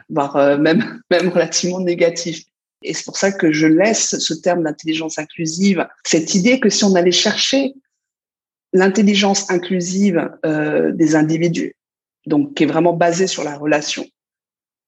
voire 0.09 0.35
euh, 0.35 0.57
même, 0.57 1.01
même 1.11 1.29
relativement 1.29 1.79
négatif. 1.79 2.43
Et 2.83 2.93
c'est 2.93 3.05
pour 3.05 3.17
ça 3.17 3.31
que 3.31 3.51
je 3.51 3.67
laisse 3.67 4.17
ce 4.19 4.33
terme 4.33 4.63
d'intelligence 4.63 5.17
inclusive, 5.17 5.87
cette 6.05 6.35
idée 6.35 6.59
que 6.59 6.69
si 6.69 6.83
on 6.83 6.95
allait 6.95 7.11
chercher 7.11 7.73
l'intelligence 8.73 9.49
inclusive 9.49 10.29
euh, 10.45 10.91
des 10.91 11.15
individus, 11.15 11.75
donc 12.27 12.53
qui 12.53 12.63
est 12.63 12.67
vraiment 12.67 12.93
basée 12.93 13.27
sur 13.27 13.43
la 13.43 13.57
relation, 13.57 14.05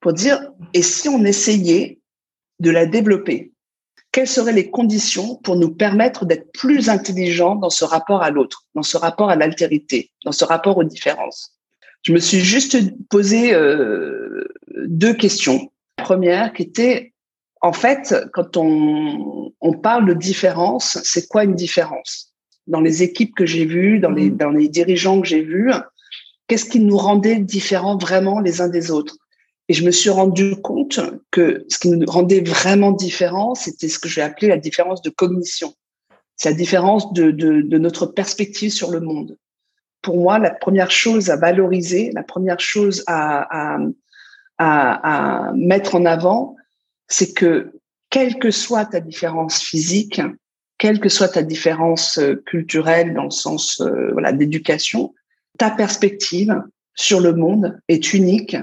pour 0.02 0.14
dire, 0.14 0.40
et 0.74 0.82
si 0.82 1.10
on 1.10 1.26
essayait 1.26 2.00
de 2.60 2.72
la 2.72 2.86
développer, 2.86 3.52
quelles 4.12 4.28
seraient 4.28 4.54
les 4.54 4.70
conditions 4.70 5.36
pour 5.36 5.56
nous 5.56 5.74
permettre 5.74 6.26
d'être 6.26 6.52
plus 6.52 6.90
intelligents 6.90 7.56
dans 7.56 7.70
ce 7.70 7.86
rapport 7.86 8.24
à 8.24 8.32
l'autre, 8.32 8.66
dans 8.76 8.84
ce 8.84 8.98
rapport 8.98 9.30
à 9.30 9.36
l'altérité, 9.36 10.12
dans 10.26 10.32
ce 10.32 10.46
rapport 10.46 10.78
aux 10.78 10.84
différences? 10.84 11.59
Je 12.04 12.14
me 12.14 12.20
suis 12.20 12.40
juste 12.40 12.78
posé 13.10 13.54
euh, 13.54 14.48
deux 14.86 15.14
questions. 15.14 15.70
La 15.98 16.06
première 16.06 16.54
qui 16.54 16.64
était, 16.64 17.14
en 17.62 17.74
fait, 17.74 18.16
quand 18.34 18.56
on, 18.58 19.54
on 19.60 19.74
parle 19.74 20.08
de 20.08 20.14
différence, 20.14 20.98
c'est 21.04 21.28
quoi 21.28 21.44
une 21.44 21.56
différence? 21.56 22.34
Dans 22.68 22.82
les 22.82 23.04
équipes 23.04 23.36
que 23.36 23.46
j'ai 23.46 23.66
vues, 23.66 24.00
dans 24.00 24.12
les, 24.12 24.30
mmh. 24.30 24.38
dans 24.38 24.50
les 24.50 24.70
dirigeants 24.70 25.20
que 25.22 25.28
j'ai 25.28 25.42
vus, 25.42 25.72
qu'est-ce 26.48 26.70
qui 26.70 26.80
nous 26.80 26.98
rendait 26.98 27.40
différents 27.40 27.98
vraiment 27.98 28.40
les 28.40 28.62
uns 28.62 28.70
des 28.70 28.92
autres? 28.92 29.18
Et 29.68 29.74
je 29.74 29.86
me 29.86 29.92
suis 29.92 30.10
rendu 30.10 30.56
compte 30.56 31.00
que 31.32 31.66
ce 31.70 31.78
qui 31.78 31.90
nous 31.90 32.06
rendait 32.08 32.42
vraiment 32.42 32.92
différents, 32.92 33.56
c'était 33.56 33.90
ce 33.90 34.00
que 34.00 34.10
j'ai 34.10 34.22
appelé 34.22 34.48
la 34.48 34.58
différence 34.58 35.02
de 35.02 35.10
cognition. 35.10 35.74
C'est 36.38 36.50
la 36.50 36.56
différence 36.56 37.12
de, 37.14 37.32
de, 37.32 37.62
de 37.62 37.78
notre 37.78 38.08
perspective 38.08 38.72
sur 38.72 38.90
le 38.90 39.00
monde 39.00 39.38
pour 40.02 40.18
moi, 40.18 40.40
la 40.40 40.52
première 40.52 40.92
chose 40.92 41.30
à 41.30 41.36
valoriser, 41.36 42.12
la 42.14 42.24
première 42.24 42.60
chose 42.60 43.04
à, 43.08 43.76
à, 43.76 43.80
à, 44.58 45.48
à 45.48 45.54
mettre 45.54 45.96
en 45.96 46.06
avant, 46.06 46.56
c'est 47.08 47.34
que 47.34 47.72
quelle 48.10 48.40
que 48.40 48.52
soit 48.52 48.86
ta 48.86 49.00
différence 49.00 49.62
physique, 49.62 50.22
quelle 50.78 51.00
que 51.00 51.10
soit 51.10 51.30
ta 51.30 51.44
différence 51.44 52.18
euh, 52.18 52.42
culturelle 52.46 53.14
dans 53.14 53.26
le 53.26 53.32
sens 53.32 53.82
euh, 53.82 54.12
voilà 54.14 54.32
d'éducation, 54.32 55.14
ta 55.58 55.70
perspective 55.70 56.56
sur 56.96 57.20
le 57.20 57.34
monde 57.34 57.80
est 57.88 58.14
unique 58.14 58.56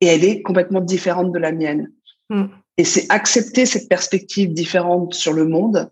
et 0.00 0.06
elle 0.06 0.24
est 0.24 0.42
complètement 0.42 0.80
différente 0.80 1.32
de 1.32 1.38
la 1.38 1.52
mienne. 1.52 1.90
Mm. 2.30 2.44
Et 2.78 2.84
c'est 2.84 3.06
accepter 3.10 3.66
cette 3.66 3.88
perspective 3.88 4.52
différente 4.52 5.14
sur 5.14 5.32
le 5.32 5.46
monde. 5.46 5.90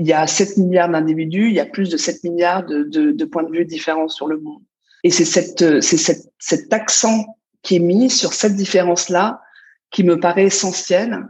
Il 0.00 0.06
y 0.06 0.14
a 0.14 0.26
7 0.26 0.56
milliards 0.56 0.88
d'individus, 0.88 1.48
il 1.48 1.52
y 1.52 1.60
a 1.60 1.66
plus 1.66 1.90
de 1.90 1.98
7 1.98 2.24
milliards 2.24 2.64
de, 2.64 3.24
points 3.26 3.42
de 3.42 3.52
vue 3.52 3.66
différents 3.66 4.08
sur 4.08 4.26
le 4.26 4.38
monde. 4.38 4.62
Et 5.04 5.10
c'est 5.10 5.26
cet 5.26 6.72
accent 6.72 7.36
qui 7.62 7.76
est 7.76 7.80
mis 7.80 8.08
sur 8.08 8.32
cette 8.32 8.56
différence-là 8.56 9.42
qui 9.90 10.02
me 10.02 10.18
paraît 10.18 10.44
essentielle 10.44 11.26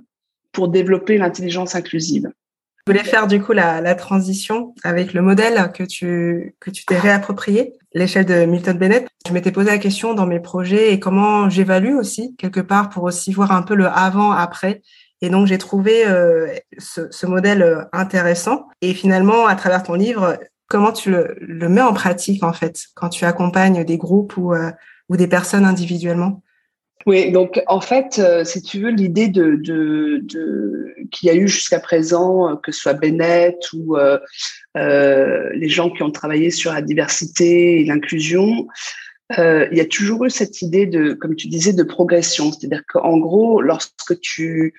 pour 0.52 0.68
développer 0.68 1.18
l'intelligence 1.18 1.74
inclusive. 1.74 2.30
Je 2.86 2.92
voulais 2.92 3.04
faire 3.04 3.26
du 3.26 3.42
coup 3.42 3.52
la, 3.52 3.94
transition 3.96 4.72
avec 4.84 5.14
le 5.14 5.20
modèle 5.20 5.72
que 5.72 5.82
tu 5.82 6.54
que 6.60 6.70
tu 6.70 6.84
t'es 6.84 6.98
réapproprié, 6.98 7.74
l'échelle 7.92 8.24
de 8.24 8.44
Milton 8.44 8.78
Bennett. 8.78 9.08
Je 9.26 9.32
m'étais 9.32 9.50
posé 9.50 9.68
la 9.68 9.78
question 9.78 10.14
dans 10.14 10.26
mes 10.26 10.40
projets 10.40 10.92
et 10.92 11.00
comment 11.00 11.50
j'évalue 11.50 11.96
aussi 11.96 12.36
quelque 12.36 12.60
part 12.60 12.88
pour 12.88 13.02
aussi 13.02 13.32
voir 13.32 13.50
un 13.50 13.62
peu 13.62 13.74
le 13.74 13.86
avant 13.86 14.30
après. 14.30 14.82
Et 15.22 15.30
donc 15.30 15.46
j'ai 15.46 15.58
trouvé 15.58 16.06
euh, 16.06 16.48
ce, 16.78 17.26
modèle 17.26 17.88
intéressant. 17.92 18.68
Et 18.80 18.94
finalement, 18.94 19.46
à 19.46 19.54
travers 19.54 19.82
ton 19.82 19.94
livre, 19.94 20.38
comment 20.68 20.92
tu 20.92 21.10
le, 21.10 21.68
mets 21.68 21.82
en 21.82 21.92
pratique 21.92 22.42
en 22.42 22.52
fait 22.52 22.86
quand 22.94 23.08
tu 23.08 23.24
accompagnes 23.24 23.84
des 23.84 23.98
groupes 23.98 24.36
ou 24.36 24.54
euh, 24.54 24.70
des 25.10 25.28
personnes 25.28 25.64
individuellement? 25.64 26.42
Oui, 27.06 27.32
donc 27.32 27.62
en 27.66 27.80
fait, 27.80 28.18
euh, 28.18 28.44
si 28.44 28.60
tu 28.60 28.80
veux, 28.80 28.90
l'idée 28.90 29.28
de, 29.28 29.56
de, 29.56 30.94
qu'il 31.10 31.28
y 31.28 31.30
a 31.30 31.34
eu 31.34 31.48
jusqu'à 31.48 31.80
présent, 31.80 32.50
euh, 32.50 32.56
que 32.56 32.72
ce 32.72 32.80
soit 32.80 32.92
Bennett 32.92 33.56
ou 33.72 33.96
euh, 33.96 34.18
euh, 34.76 35.48
les 35.54 35.68
gens 35.68 35.90
qui 35.90 36.02
ont 36.02 36.10
travaillé 36.10 36.50
sur 36.50 36.72
la 36.72 36.82
diversité 36.82 37.80
et 37.80 37.84
l'inclusion, 37.84 38.68
euh, 39.38 39.66
il 39.70 39.78
y 39.78 39.80
a 39.80 39.86
toujours 39.86 40.26
eu 40.26 40.30
cette 40.30 40.60
idée 40.60 40.86
de, 40.86 41.14
comme 41.14 41.36
tu 41.36 41.48
disais, 41.48 41.72
de 41.72 41.82
progression. 41.82 42.52
C'est-à-dire 42.52 42.82
qu'en 42.86 43.16
gros, 43.16 43.62
lorsque 43.62 44.20
tu 44.20 44.74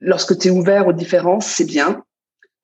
lorsque 0.00 0.38
tu 0.38 0.48
es 0.48 0.50
ouvert 0.50 0.86
aux 0.86 0.92
différences, 0.92 1.46
c'est 1.46 1.66
bien. 1.66 2.02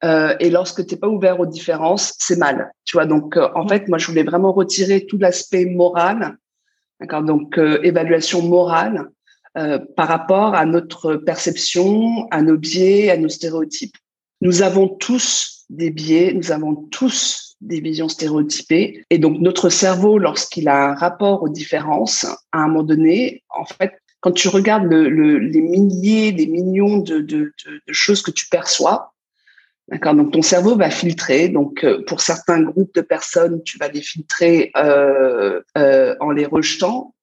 Euh, 0.04 0.34
et 0.38 0.50
lorsque 0.50 0.87
tu 0.87 0.94
n'es 0.94 1.00
pas 1.00 1.08
ouvert 1.08 1.40
aux 1.40 1.46
différences, 1.46 2.14
c'est 2.18 2.37
mal. 2.37 2.73
Tu 2.84 2.96
vois, 2.96 3.06
donc 3.06 3.37
euh, 3.37 3.49
en 3.54 3.66
fait, 3.66 3.88
moi, 3.88 3.99
je 3.99 4.06
voulais 4.06 4.23
vraiment 4.23 4.52
retirer 4.52 5.06
tout 5.06 5.16
l'aspect 5.18 5.64
moral, 5.64 6.37
d'accord. 7.00 7.23
Donc 7.23 7.58
euh, 7.58 7.80
évaluation 7.82 8.42
morale 8.42 9.08
par 9.94 10.08
rapport 10.08 10.56
à 10.56 10.66
notre 10.66 11.14
perception, 11.14 12.26
à 12.32 12.42
nos 12.42 12.56
biais, 12.56 13.11
à 13.11 13.16
nos 13.16 13.28
stéréotypes. 13.28 13.94
Nous 14.40 14.62
avons 14.62 14.88
tous 14.88 15.64
des 15.70 15.90
biais, 15.90 16.32
nous 16.34 16.50
avons 16.50 16.75
tous 16.75 17.54
des 17.61 17.78
visions 17.78 18.08
stéréotypées, 18.08 19.04
et 19.11 19.18
donc 19.18 19.38
notre 19.38 19.68
cerveau, 19.68 20.18
lorsqu'il 20.18 20.66
a 20.66 20.90
un 20.90 20.94
rapport 20.96 21.44
aux 21.44 21.49
différences, 21.49 22.26
à 22.50 22.62
un 22.64 22.66
moment 22.66 22.82
donné, 22.82 23.44
en 23.49 23.64
fait, 23.64 23.92
quand 24.24 24.32
tu 24.32 24.48
regardes 24.48 24.84
le, 24.84 25.10
le, 25.10 25.38
les 25.38 25.60
milliers, 25.60 26.32
les 26.32 26.46
millions 26.46 26.96
de, 26.96 27.18
de, 27.18 27.52
de, 27.66 27.82
de 27.86 27.92
choses 27.92 28.22
que 28.22 28.30
tu 28.30 28.46
perçois, 28.48 29.12
D'accord. 29.88 30.14
Donc 30.14 30.32
ton 30.32 30.40
cerveau 30.40 30.76
va 30.76 30.88
filtrer. 30.88 31.50
Donc 31.50 31.84
euh, 31.84 32.02
pour 32.06 32.22
certains 32.22 32.62
groupes 32.62 32.94
de 32.94 33.02
personnes, 33.02 33.62
tu 33.64 33.76
vas 33.76 33.88
les 33.88 34.00
filtrer 34.00 34.70
euh, 34.78 35.60
euh, 35.76 36.16
en 36.20 36.30
les 36.30 36.46
rejetant. 36.46 37.14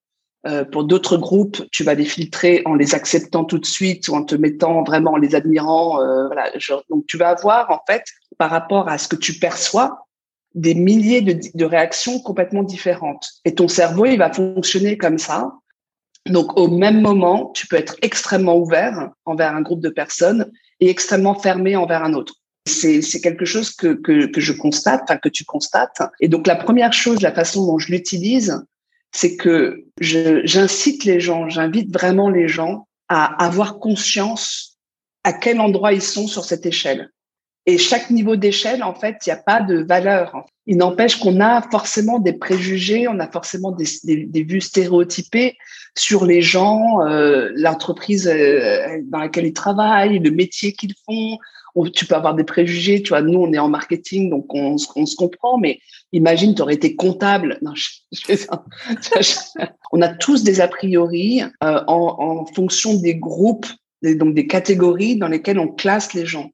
Euh, 0.45 0.63
pour 0.63 0.83
d'autres 0.83 1.17
groupes, 1.17 1.63
tu 1.71 1.83
vas 1.83 1.95
les 1.95 2.05
filtrer 2.05 2.61
en 2.65 2.75
les 2.75 2.93
acceptant 2.93 3.45
tout 3.45 3.57
de 3.57 3.65
suite 3.65 4.07
ou 4.09 4.13
en 4.13 4.23
te 4.23 4.35
mettant 4.35 4.83
vraiment 4.83 5.13
en 5.13 5.17
les 5.17 5.33
admirant. 5.33 5.99
Euh, 6.03 6.27
voilà. 6.27 6.51
Donc 6.91 7.07
tu 7.07 7.17
vas 7.17 7.29
avoir 7.29 7.71
en 7.71 7.79
fait 7.87 8.03
par 8.37 8.51
rapport 8.51 8.89
à 8.89 8.99
ce 8.99 9.07
que 9.07 9.15
tu 9.15 9.33
perçois 9.33 10.05
des 10.53 10.75
milliers 10.75 11.21
de, 11.21 11.39
de 11.55 11.65
réactions 11.65 12.19
complètement 12.19 12.61
différentes. 12.61 13.27
Et 13.43 13.55
ton 13.55 13.67
cerveau, 13.67 14.05
il 14.05 14.19
va 14.19 14.31
fonctionner 14.31 14.99
comme 14.99 15.17
ça. 15.17 15.51
Donc, 16.29 16.57
au 16.57 16.67
même 16.67 17.01
moment, 17.01 17.51
tu 17.55 17.67
peux 17.67 17.77
être 17.77 17.95
extrêmement 18.01 18.57
ouvert 18.57 19.09
envers 19.25 19.55
un 19.55 19.61
groupe 19.61 19.81
de 19.81 19.89
personnes 19.89 20.51
et 20.79 20.89
extrêmement 20.89 21.35
fermé 21.35 21.75
envers 21.75 22.03
un 22.03 22.13
autre. 22.13 22.35
C'est 22.67 23.01
quelque 23.21 23.45
chose 23.45 23.71
que, 23.71 23.93
que, 23.93 24.39
je 24.39 24.53
constate, 24.53 25.01
enfin 25.03 25.17
que 25.17 25.29
tu 25.29 25.45
constates. 25.45 25.99
Et 26.19 26.27
donc 26.27 26.45
la 26.45 26.55
première 26.55 26.93
chose, 26.93 27.21
la 27.21 27.33
façon 27.33 27.65
dont 27.65 27.79
je 27.79 27.91
l'utilise, 27.91 28.63
c'est 29.11 29.35
que 29.35 29.85
j'incite 29.99 31.03
les 31.03 31.19
gens, 31.19 31.49
j'invite 31.49 31.91
vraiment 31.91 32.29
les 32.29 32.47
gens 32.47 32.87
à 33.09 33.43
avoir 33.43 33.79
conscience 33.79 34.77
à 35.23 35.33
quel 35.33 35.59
endroit 35.59 35.93
ils 35.93 36.01
sont 36.01 36.27
sur 36.27 36.45
cette 36.45 36.65
échelle. 36.65 37.09
Et 37.71 37.77
chaque 37.77 38.09
niveau 38.09 38.35
d'échelle, 38.35 38.83
en 38.83 38.93
fait, 38.93 39.15
il 39.25 39.29
n'y 39.29 39.33
a 39.33 39.37
pas 39.37 39.61
de 39.61 39.81
valeur. 39.81 40.45
Il 40.67 40.75
n'empêche 40.75 41.15
qu'on 41.15 41.39
a 41.39 41.61
forcément 41.71 42.19
des 42.19 42.33
préjugés, 42.33 43.07
on 43.07 43.17
a 43.21 43.31
forcément 43.31 43.71
des, 43.71 44.43
vues 44.43 44.59
stéréotypées 44.59 45.55
sur 45.97 46.25
les 46.25 46.41
gens, 46.41 46.99
euh, 47.07 47.49
l'entreprise 47.55 48.27
euh, 48.27 48.97
dans 49.05 49.19
laquelle 49.19 49.45
ils 49.45 49.53
travaillent, 49.53 50.19
le 50.19 50.31
métier 50.31 50.73
qu'ils 50.73 50.95
font. 51.05 51.37
tu 51.93 52.05
peux 52.05 52.15
avoir 52.15 52.35
des 52.35 52.43
préjugés, 52.43 53.01
tu 53.01 53.09
vois. 53.09 53.21
Nous, 53.21 53.39
on 53.39 53.53
est 53.53 53.57
en 53.57 53.69
marketing, 53.69 54.29
donc 54.29 54.53
on, 54.53 54.77
se 54.77 55.15
comprend. 55.15 55.57
Mais 55.57 55.79
imagine, 56.11 56.53
tu 56.53 56.61
aurais 56.61 56.73
été 56.73 56.97
comptable. 56.97 57.57
On 59.93 60.01
a 60.01 60.09
tous 60.09 60.43
des 60.43 60.59
a 60.59 60.67
priori 60.67 61.41
euh, 61.63 61.81
en, 61.87 62.15
en 62.19 62.45
fonction 62.53 62.95
des 62.95 63.15
groupes, 63.15 63.67
donc 64.03 64.33
des 64.33 64.47
catégories 64.47 65.15
dans 65.15 65.29
lesquelles 65.29 65.59
on 65.59 65.69
classe 65.69 66.13
les 66.13 66.25
gens 66.25 66.51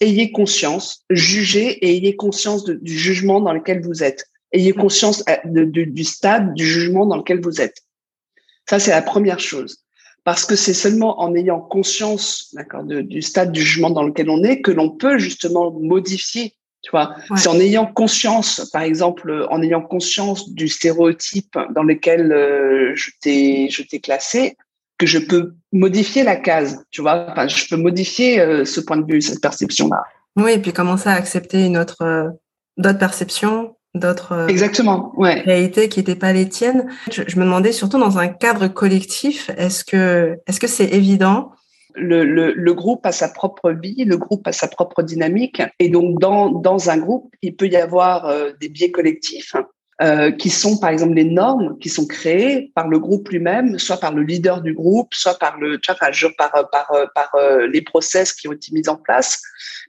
ayez 0.00 0.32
conscience, 0.32 1.04
jugez 1.10 1.84
et 1.84 1.96
ayez 1.96 2.16
conscience 2.16 2.64
du 2.64 2.98
jugement 2.98 3.40
dans 3.40 3.52
lequel 3.52 3.82
vous 3.82 4.02
êtes. 4.02 4.26
Ayez 4.52 4.72
conscience 4.72 5.22
euh, 5.28 5.66
du 5.66 6.04
stade 6.04 6.54
du 6.54 6.66
jugement 6.66 7.06
dans 7.06 7.16
lequel 7.16 7.40
vous 7.40 7.60
êtes. 7.60 7.82
Ça, 8.68 8.78
c'est 8.78 8.90
la 8.90 9.02
première 9.02 9.40
chose. 9.40 9.78
Parce 10.24 10.44
que 10.44 10.56
c'est 10.56 10.74
seulement 10.74 11.20
en 11.20 11.34
ayant 11.34 11.60
conscience 11.60 12.50
d'accord, 12.52 12.84
du 12.84 13.22
stade 13.22 13.52
du 13.52 13.62
jugement 13.62 13.90
dans 13.90 14.02
lequel 14.02 14.28
on 14.28 14.42
est 14.42 14.60
que 14.60 14.70
l'on 14.70 14.90
peut 14.90 15.18
justement 15.18 15.70
modifier. 15.70 16.54
Tu 16.82 16.90
vois, 16.90 17.16
c'est 17.36 17.48
en 17.48 17.58
ayant 17.58 17.86
conscience, 17.86 18.68
par 18.72 18.82
exemple, 18.82 19.46
en 19.50 19.62
ayant 19.62 19.80
conscience 19.80 20.50
du 20.50 20.68
stéréotype 20.68 21.58
dans 21.74 21.82
lequel 21.82 22.30
euh, 22.30 22.92
je 22.94 23.10
t'ai 23.20 23.68
je 23.68 23.82
t'ai 23.82 24.00
classé, 24.00 24.56
que 24.98 25.06
je 25.06 25.18
peux 25.18 25.54
modifier 25.72 26.24
la 26.24 26.36
case, 26.36 26.84
tu 26.90 27.00
vois. 27.00 27.26
Enfin, 27.30 27.46
je 27.48 27.68
peux 27.68 27.76
modifier 27.76 28.40
euh, 28.40 28.64
ce 28.64 28.80
point 28.80 28.96
de 28.96 29.10
vue, 29.10 29.22
cette 29.22 29.40
perception-là. 29.40 30.02
Oui, 30.36 30.52
et 30.52 30.58
puis 30.58 30.72
commencer 30.72 31.08
à 31.08 31.14
accepter 31.14 31.64
une 31.64 31.78
autre, 31.78 32.02
euh, 32.02 32.28
d'autres 32.76 32.98
perceptions, 32.98 33.76
d'autres 33.94 34.32
euh, 34.32 34.46
exactement, 34.48 35.12
ouais. 35.16 35.40
réalités 35.40 35.88
qui 35.88 36.00
n'étaient 36.00 36.16
pas 36.16 36.32
les 36.32 36.48
tiennes. 36.48 36.88
Je, 37.10 37.22
me 37.38 37.44
demandais 37.44 37.72
surtout 37.72 37.98
dans 37.98 38.18
un 38.18 38.28
cadre 38.28 38.68
collectif, 38.68 39.50
est-ce 39.56 39.84
que, 39.84 40.36
est-ce 40.46 40.60
que 40.60 40.66
c'est 40.66 40.92
évident? 40.92 41.52
Le, 41.94 42.24
le, 42.24 42.52
le, 42.52 42.74
groupe 42.74 43.04
a 43.06 43.12
sa 43.12 43.28
propre 43.28 43.72
vie, 43.72 44.04
le 44.04 44.16
groupe 44.16 44.46
a 44.46 44.52
sa 44.52 44.68
propre 44.68 45.02
dynamique. 45.02 45.62
Et 45.80 45.88
donc, 45.88 46.20
dans, 46.20 46.50
dans 46.50 46.90
un 46.90 46.98
groupe, 46.98 47.32
il 47.42 47.56
peut 47.56 47.66
y 47.66 47.76
avoir 47.76 48.32
des 48.60 48.68
biais 48.68 48.92
collectifs 48.92 49.56
euh, 50.00 50.30
qui 50.30 50.48
sont 50.48 50.78
par 50.78 50.90
exemple 50.90 51.14
les 51.14 51.24
normes 51.24 51.76
qui 51.80 51.88
sont 51.88 52.06
créées 52.06 52.70
par 52.76 52.86
le 52.86 53.00
groupe 53.00 53.30
lui-même, 53.30 53.80
soit 53.80 53.96
par 53.96 54.14
le 54.14 54.22
leader 54.22 54.60
du 54.60 54.72
groupe, 54.72 55.12
soit 55.12 55.36
par 55.36 55.58
le, 55.58 55.80
tu 55.80 55.90
vois, 55.90 56.30
par, 56.38 56.52
par, 56.52 56.70
par, 56.70 56.92
par 57.16 57.34
euh, 57.34 57.66
les 57.66 57.82
process 57.82 58.32
qui 58.32 58.46
ont 58.46 58.52
été 58.52 58.70
mis 58.72 58.88
en 58.88 58.94
place. 58.94 59.42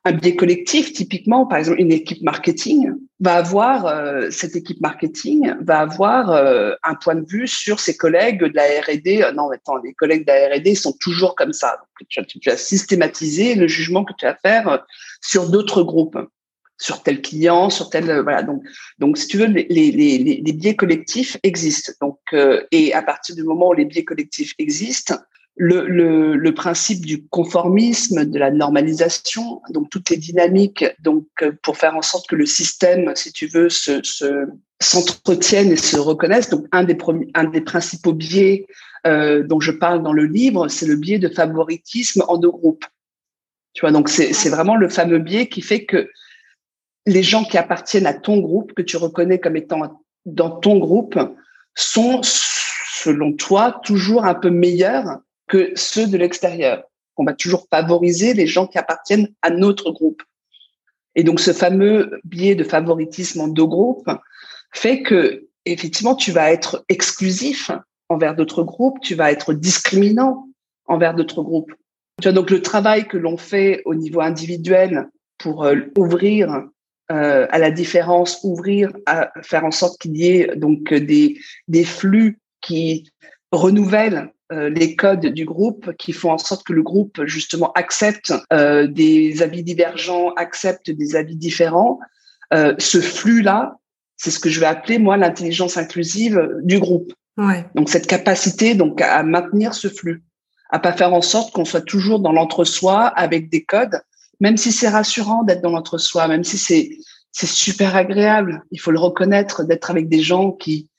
Un 0.05 0.13
biais 0.13 0.35
collectif, 0.35 0.93
typiquement, 0.93 1.45
par 1.45 1.59
exemple, 1.59 1.79
une 1.79 1.91
équipe 1.91 2.23
marketing 2.23 2.91
va 3.19 3.35
avoir 3.35 3.85
euh, 3.85 4.31
cette 4.31 4.55
équipe 4.55 4.81
marketing 4.81 5.53
va 5.61 5.81
avoir 5.81 6.31
un 6.31 6.95
point 6.95 7.15
de 7.15 7.25
vue 7.29 7.47
sur 7.47 7.79
ses 7.79 7.95
collègues 7.95 8.43
de 8.43 8.55
la 8.55 8.63
R&D. 8.63 9.29
non, 9.35 9.51
attends, 9.51 9.77
les 9.77 9.93
collègues 9.93 10.25
de 10.25 10.31
la 10.31 10.55
R&D 10.55 10.73
sont 10.73 10.93
toujours 10.99 11.35
comme 11.35 11.53
ça. 11.53 11.77
Donc, 11.77 12.07
tu, 12.09 12.39
tu, 12.39 12.49
vas 12.49 12.57
systématiser 12.57 13.53
le 13.53 13.67
jugement 13.67 14.03
que 14.03 14.13
tu 14.17 14.25
vas 14.25 14.37
faire 14.41 14.83
sur 15.21 15.51
d'autres 15.51 15.83
groupes 15.83 16.17
sur 16.79 17.03
tel 17.03 17.21
client, 17.21 17.69
sur 17.69 17.89
tel 17.89 18.09
euh, 18.09 18.23
voilà. 18.23 18.41
Donc, 18.41 18.63
donc 18.97 19.17
si 19.17 19.27
tu 19.27 19.37
veux, 19.37 19.45
les, 19.45 19.67
les, 19.69 19.91
les, 19.91 20.41
les 20.43 20.53
biais 20.53 20.75
collectifs 20.75 21.37
existent. 21.43 21.91
Donc, 22.01 22.19
euh, 22.33 22.63
et 22.71 22.93
à 22.93 23.03
partir 23.03 23.35
du 23.35 23.43
moment 23.43 23.69
où 23.69 23.73
les 23.73 23.85
biais 23.85 24.05
collectifs 24.05 24.53
existent, 24.57 25.15
le, 25.61 25.85
le, 25.87 26.37
le, 26.37 26.53
principe 26.53 27.05
du 27.05 27.27
conformisme, 27.27 28.23
de 28.23 28.39
la 28.39 28.49
normalisation, 28.49 29.61
donc 29.71 29.89
toutes 29.89 30.09
les 30.09 30.15
dynamiques, 30.15 30.85
donc 30.99 31.25
euh, 31.41 31.51
pour 31.61 31.75
faire 31.75 31.97
en 31.97 32.01
sorte 32.01 32.29
que 32.29 32.35
le 32.37 32.45
système, 32.45 33.11
si 33.13 33.33
tu 33.33 33.47
veux, 33.47 33.69
se, 33.69 34.01
se 34.03 34.45
s'entretienne 34.81 35.71
et 35.71 35.75
se 35.75 35.97
reconnaisse. 35.97 36.49
Donc, 36.49 36.65
un 36.71 36.85
des 36.85 36.95
premiers, 36.95 37.27
un 37.33 37.43
des 37.43 37.59
principaux 37.59 38.13
biais 38.13 38.67
euh, 39.05 39.43
dont 39.43 39.59
je 39.59 39.71
parle 39.71 40.01
dans 40.01 40.13
le 40.13 40.25
livre, 40.25 40.69
c'est 40.69 40.87
le 40.87 40.95
biais 40.95 41.19
de 41.19 41.27
favoritisme 41.27 42.23
en 42.27 42.37
deux 42.37 42.49
groupes. 42.49 42.85
Tu 43.73 43.81
vois, 43.81 43.91
donc 43.91 44.07
c'est, 44.07 44.33
c'est 44.33 44.49
vraiment 44.49 44.77
le 44.77 44.87
fameux 44.87 45.19
biais 45.19 45.47
qui 45.47 45.61
fait 45.61 45.83
que 45.83 46.09
les 47.05 47.23
gens 47.23 47.43
qui 47.43 47.57
appartiennent 47.57 48.05
à 48.05 48.13
ton 48.13 48.39
groupe, 48.39 48.73
que 48.73 48.81
tu 48.81 48.97
reconnais 48.97 49.39
comme 49.39 49.55
étant 49.55 50.01
dans 50.25 50.51
ton 50.51 50.77
groupe, 50.77 51.17
sont, 51.75 52.21
selon 52.23 53.33
toi, 53.33 53.79
toujours 53.83 54.25
un 54.25 54.35
peu 54.35 54.49
meilleurs 54.49 55.19
que 55.47 55.71
ceux 55.75 56.07
de 56.07 56.17
l'extérieur. 56.17 56.83
On 57.17 57.25
va 57.25 57.33
toujours 57.33 57.67
favoriser 57.69 58.33
les 58.33 58.47
gens 58.47 58.67
qui 58.67 58.77
appartiennent 58.77 59.29
à 59.41 59.49
notre 59.49 59.91
groupe. 59.91 60.23
Et 61.15 61.23
donc, 61.23 61.39
ce 61.39 61.51
fameux 61.51 62.21
biais 62.23 62.55
de 62.55 62.63
favoritisme 62.63 63.41
en 63.41 63.47
deux 63.47 63.65
groupes 63.65 64.09
fait 64.73 65.01
que, 65.01 65.47
effectivement, 65.65 66.15
tu 66.15 66.31
vas 66.31 66.51
être 66.51 66.85
exclusif 66.87 67.71
envers 68.07 68.35
d'autres 68.35 68.63
groupes, 68.63 68.99
tu 69.01 69.15
vas 69.15 69.31
être 69.31 69.53
discriminant 69.53 70.47
envers 70.85 71.13
d'autres 71.13 71.43
groupes. 71.43 71.73
Tu 72.21 72.27
vois, 72.27 72.33
donc 72.33 72.49
le 72.49 72.61
travail 72.61 73.07
que 73.07 73.17
l'on 73.17 73.37
fait 73.37 73.81
au 73.85 73.95
niveau 73.95 74.21
individuel 74.21 75.09
pour 75.37 75.63
euh, 75.63 75.75
ouvrir 75.97 76.67
euh, 77.11 77.47
à 77.49 77.57
la 77.57 77.71
différence, 77.71 78.39
ouvrir, 78.43 78.91
à 79.05 79.31
faire 79.41 79.65
en 79.65 79.71
sorte 79.71 79.99
qu'il 79.99 80.15
y 80.17 80.27
ait 80.27 80.55
donc 80.55 80.93
des, 80.93 81.39
des 81.67 81.83
flux 81.83 82.39
qui 82.61 83.09
renouvellent 83.51 84.31
euh, 84.51 84.69
les 84.69 84.95
codes 84.95 85.27
du 85.27 85.45
groupe, 85.45 85.95
qui 85.97 86.11
font 86.11 86.31
en 86.31 86.39
sorte 86.39 86.65
que 86.65 86.73
le 86.73 86.81
groupe 86.81 87.23
justement 87.25 87.71
accepte 87.73 88.33
euh, 88.51 88.87
des 88.87 89.43
avis 89.43 89.63
divergents, 89.63 90.33
accepte 90.37 90.89
des 90.89 91.15
avis 91.15 91.35
différents. 91.35 91.99
Euh, 92.51 92.73
ce 92.79 92.99
flux-là, 92.99 93.77
c'est 94.17 94.31
ce 94.31 94.39
que 94.39 94.49
je 94.49 94.59
vais 94.59 94.65
appeler 94.65 94.97
moi 94.97 95.17
l'intelligence 95.17 95.77
inclusive 95.77 96.49
du 96.63 96.79
groupe. 96.79 97.13
Ouais. 97.37 97.63
Donc 97.75 97.89
cette 97.89 98.07
capacité 98.07 98.73
donc 98.73 99.01
à 99.01 99.21
maintenir 99.21 99.75
ce 99.75 99.87
flux, 99.87 100.23
à 100.71 100.79
pas 100.79 100.93
faire 100.93 101.13
en 101.13 101.21
sorte 101.21 101.53
qu'on 101.53 101.63
soit 101.65 101.81
toujours 101.81 102.19
dans 102.19 102.31
l'entre-soi 102.31 103.05
avec 103.05 103.51
des 103.51 103.63
codes 103.63 104.01
même 104.39 104.57
si 104.57 104.71
c'est 104.71 104.89
rassurant 104.89 105.43
d'être 105.43 105.61
dans 105.61 105.71
l'entre-soi, 105.71 106.27
même 106.27 106.43
si 106.43 106.57
c'est 106.57 106.89
c'est 107.31 107.47
super 107.47 107.95
agréable, 107.95 108.63
il 108.71 108.79
faut 108.79 108.91
le 108.91 108.99
reconnaître, 108.99 109.63
d'être 109.63 109.91
avec 109.91 110.09
des 110.09 110.21
gens 110.21 110.51
qui 110.51 110.89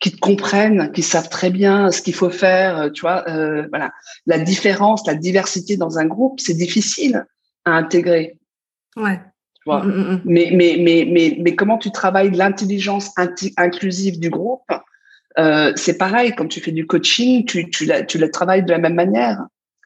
qui 0.00 0.12
te 0.12 0.18
comprennent, 0.18 0.92
qui 0.92 1.02
savent 1.02 1.28
très 1.28 1.50
bien 1.50 1.90
ce 1.90 2.02
qu'il 2.02 2.14
faut 2.14 2.30
faire, 2.30 2.90
tu 2.92 3.02
vois. 3.02 3.28
Euh, 3.28 3.66
voilà, 3.70 3.92
la 4.26 4.38
différence, 4.38 5.06
la 5.06 5.14
diversité 5.14 5.76
dans 5.76 5.98
un 5.98 6.06
groupe, 6.06 6.40
c'est 6.40 6.54
difficile 6.54 7.26
à 7.64 7.72
intégrer. 7.72 8.36
Ouais. 8.96 9.20
Tu 9.54 9.62
vois. 9.66 9.82
Mm, 9.82 9.90
mm, 9.90 10.12
mm. 10.12 10.20
Mais, 10.24 10.50
mais 10.52 10.76
mais 10.78 11.08
mais 11.10 11.36
mais 11.40 11.56
comment 11.56 11.78
tu 11.78 11.90
travailles 11.90 12.30
l'intelligence 12.30 13.12
inclusive 13.56 14.18
du 14.18 14.30
groupe 14.30 14.70
euh, 15.38 15.72
C'est 15.76 15.96
pareil. 15.96 16.34
Quand 16.36 16.48
tu 16.48 16.60
fais 16.60 16.72
du 16.72 16.86
coaching, 16.86 17.44
tu 17.44 17.70
tu 17.70 17.86
la 17.86 18.02
tu 18.02 18.18
la 18.18 18.28
travailles 18.28 18.64
de 18.64 18.72
la 18.72 18.78
même 18.78 18.94
manière. 18.94 19.38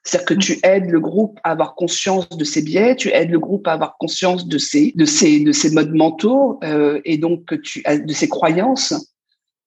C'est-à-dire 0.09 0.27
que 0.27 0.35
tu 0.35 0.59
aides 0.63 0.91
le 0.91 1.01
groupe 1.01 1.39
à 1.45 1.51
avoir 1.51 1.75
conscience 1.75 2.31
de 2.31 2.43
ses 2.43 2.63
biais, 2.63 2.97
tu 2.97 3.11
aides 3.11 3.31
le 3.31 3.39
groupe 3.39 3.69
à 3.69 3.73
avoir 3.73 3.99
conscience 3.99 4.49
de 4.49 4.57
ses, 4.57 4.93
de 4.97 5.05
ses, 5.05 5.41
de 5.41 5.53
ses 5.53 5.71
modes 5.71 5.93
mentaux 5.93 6.59
euh, 6.65 6.99
et 7.05 7.19
donc 7.19 7.61
tu, 7.61 7.83
de 7.83 8.13
ses 8.15 8.27
croyances. 8.27 8.95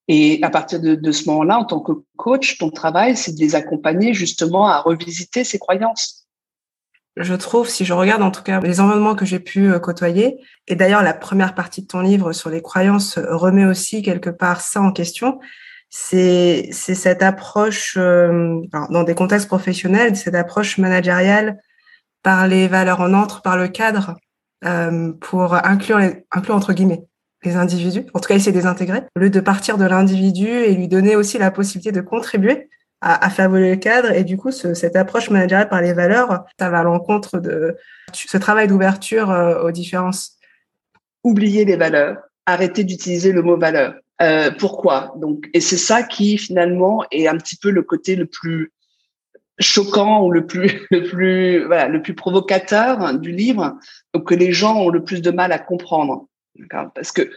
Et 0.07 0.39
à 0.41 0.49
partir 0.49 0.81
de, 0.81 1.11
ce 1.11 1.29
moment-là, 1.29 1.59
en 1.59 1.65
tant 1.65 1.79
que 1.79 1.91
coach, 2.17 2.57
ton 2.57 2.71
travail, 2.71 3.15
c'est 3.15 3.35
de 3.35 3.39
les 3.39 3.53
accompagner 3.53 4.15
justement 4.15 4.65
à 4.65 4.81
revisiter 4.81 5.43
ses 5.43 5.59
croyances. 5.59 6.25
Je 7.17 7.35
trouve, 7.35 7.69
si 7.69 7.85
je 7.85 7.93
regarde 7.93 8.23
en 8.23 8.31
tout 8.31 8.41
cas 8.41 8.61
les 8.61 8.79
environnements 8.79 9.15
que 9.15 9.25
j'ai 9.25 9.39
pu 9.39 9.71
euh, 9.71 9.77
côtoyer, 9.77 10.39
et 10.67 10.73
d'ailleurs 10.73 11.03
la 11.03 11.13
première 11.13 11.53
partie 11.53 11.83
de 11.83 11.87
ton 11.87 11.99
livre 11.99 12.33
sur 12.33 12.49
les 12.49 12.63
croyances 12.63 13.19
remet 13.19 13.65
aussi 13.65 14.01
quelque 14.01 14.31
part 14.31 14.61
ça 14.61 14.81
en 14.81 14.91
question, 14.91 15.39
c'est 15.93 16.71
cette 16.71 17.21
approche 17.21 17.95
euh, 17.97 18.61
dans 18.71 19.03
des 19.03 19.13
contextes 19.13 19.47
professionnels, 19.47 20.15
cette 20.15 20.35
approche 20.35 20.77
managériale 20.77 21.61
par 22.23 22.47
les 22.47 22.69
valeurs. 22.69 23.01
On 23.01 23.13
entre 23.13 23.41
par 23.41 23.57
le 23.57 23.67
cadre 23.67 24.15
euh, 24.63 25.11
pour 25.19 25.53
inclure 25.53 25.99
les, 25.99 26.25
inclure 26.31 26.55
entre 26.55 26.71
guillemets 26.71 27.03
les 27.43 27.57
individus. 27.57 28.05
En 28.13 28.19
tout 28.19 28.29
cas, 28.29 28.35
essayer 28.35 28.53
de 28.53 28.57
les 28.57 28.67
intégrer 28.67 29.03
au 29.17 29.19
lieu 29.19 29.29
de 29.29 29.39
partir 29.41 29.77
de 29.77 29.83
l'individu 29.83 30.47
et 30.47 30.73
lui 30.73 30.87
donner 30.87 31.15
aussi 31.17 31.37
la 31.37 31.51
possibilité 31.51 31.91
de 31.91 32.01
contribuer 32.01 32.69
à, 33.01 33.25
à 33.25 33.45
évoluer 33.45 33.71
le 33.71 33.77
cadre. 33.77 34.11
Et 34.11 34.23
du 34.23 34.37
coup, 34.37 34.51
ce, 34.51 34.73
cette 34.73 34.95
approche 34.95 35.29
managériale 35.29 35.67
par 35.67 35.81
les 35.81 35.91
valeurs, 35.91 36.45
ça 36.57 36.69
va 36.69 36.79
à 36.79 36.83
l'encontre 36.83 37.39
de 37.39 37.75
ce 38.13 38.37
travail 38.37 38.67
d'ouverture 38.67 39.29
euh, 39.29 39.63
aux 39.63 39.71
différences. 39.71 40.37
Oublier 41.23 41.65
les 41.65 41.75
valeurs, 41.75 42.17
arrêter 42.45 42.85
d'utiliser 42.85 43.33
le 43.33 43.41
mot 43.41 43.57
valeur. 43.57 43.95
Euh, 44.21 44.51
pourquoi? 44.51 45.13
Donc, 45.17 45.49
et 45.53 45.61
c'est 45.61 45.77
ça 45.77 46.03
qui 46.03 46.37
finalement 46.37 47.03
est 47.11 47.27
un 47.27 47.37
petit 47.37 47.55
peu 47.55 47.71
le 47.71 47.81
côté 47.81 48.15
le 48.15 48.25
plus 48.25 48.71
choquant 49.59 50.23
ou 50.23 50.31
le 50.31 50.45
plus 50.45 50.87
le 50.91 51.03
plus 51.03 51.65
voilà 51.65 51.87
le 51.87 52.01
plus 52.01 52.13
provocateur 52.13 53.17
du 53.19 53.31
livre, 53.31 53.77
donc 54.13 54.27
que 54.27 54.35
les 54.35 54.51
gens 54.51 54.77
ont 54.77 54.89
le 54.89 55.03
plus 55.03 55.21
de 55.21 55.31
mal 55.31 55.51
à 55.51 55.59
comprendre, 55.59 56.27
parce 56.93 57.11
que 57.11 57.31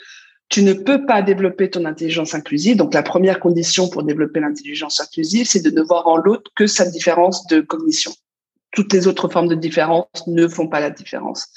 tu 0.48 0.62
ne 0.62 0.74
peux 0.74 1.06
pas 1.06 1.22
développer 1.22 1.70
ton 1.70 1.84
intelligence 1.84 2.34
inclusive. 2.34 2.76
Donc, 2.76 2.94
la 2.94 3.02
première 3.02 3.40
condition 3.40 3.88
pour 3.88 4.02
développer 4.02 4.40
l'intelligence 4.40 5.00
inclusive, 5.00 5.46
c'est 5.48 5.62
de 5.62 5.70
ne 5.70 5.82
voir 5.82 6.06
en 6.06 6.16
l'autre 6.16 6.50
que 6.54 6.66
sa 6.66 6.86
différence 6.88 7.46
de 7.46 7.60
cognition. 7.60 8.12
Toutes 8.70 8.92
les 8.92 9.06
autres 9.06 9.28
formes 9.28 9.48
de 9.48 9.54
différence 9.54 10.06
ne 10.26 10.46
font 10.46 10.68
pas 10.68 10.80
la 10.80 10.90
différence. 10.90 11.48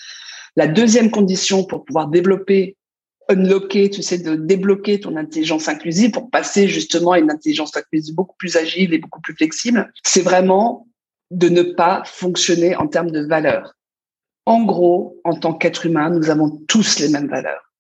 La 0.56 0.68
deuxième 0.68 1.12
condition 1.12 1.66
pour 1.66 1.84
pouvoir 1.84 2.08
développer, 2.08 2.78
unlocker, 3.30 3.90
tu 3.90 4.02
sais, 4.02 4.18
de 4.18 4.36
débloquer 4.36 5.00
ton 5.00 5.16
intelligence 5.18 5.68
inclusive 5.68 6.12
pour 6.12 6.30
passer 6.30 6.68
justement 6.68 7.12
à 7.12 7.20
une 7.20 7.32
intelligence 7.32 7.76
inclusive 7.76 8.16
beaucoup 8.16 8.36
plus 8.38 8.56
agile 8.56 8.94
et 8.94 8.98
beaucoup 8.98 9.22
plus 9.22 9.36
flexible, 9.36 9.92
c'est 10.04 10.22
vraiment 10.22 10.88
de 11.32 11.50
ne 11.50 11.62
pas 11.62 12.04
fonctionner 12.06 12.76
en 12.76 12.88
termes 12.88 13.12
de 13.12 13.26
valeurs. 13.26 13.74
En 14.46 14.63
gros, 14.63 15.20
en 15.26 15.34
tant 15.34 15.54
qu'être 15.54 15.86
humain, 15.86 16.10
nous 16.10 16.30
avons 16.30 16.62
tous 16.68 17.00
les 17.00 17.10
mêmes 17.10 17.28
valeurs. 17.28 17.74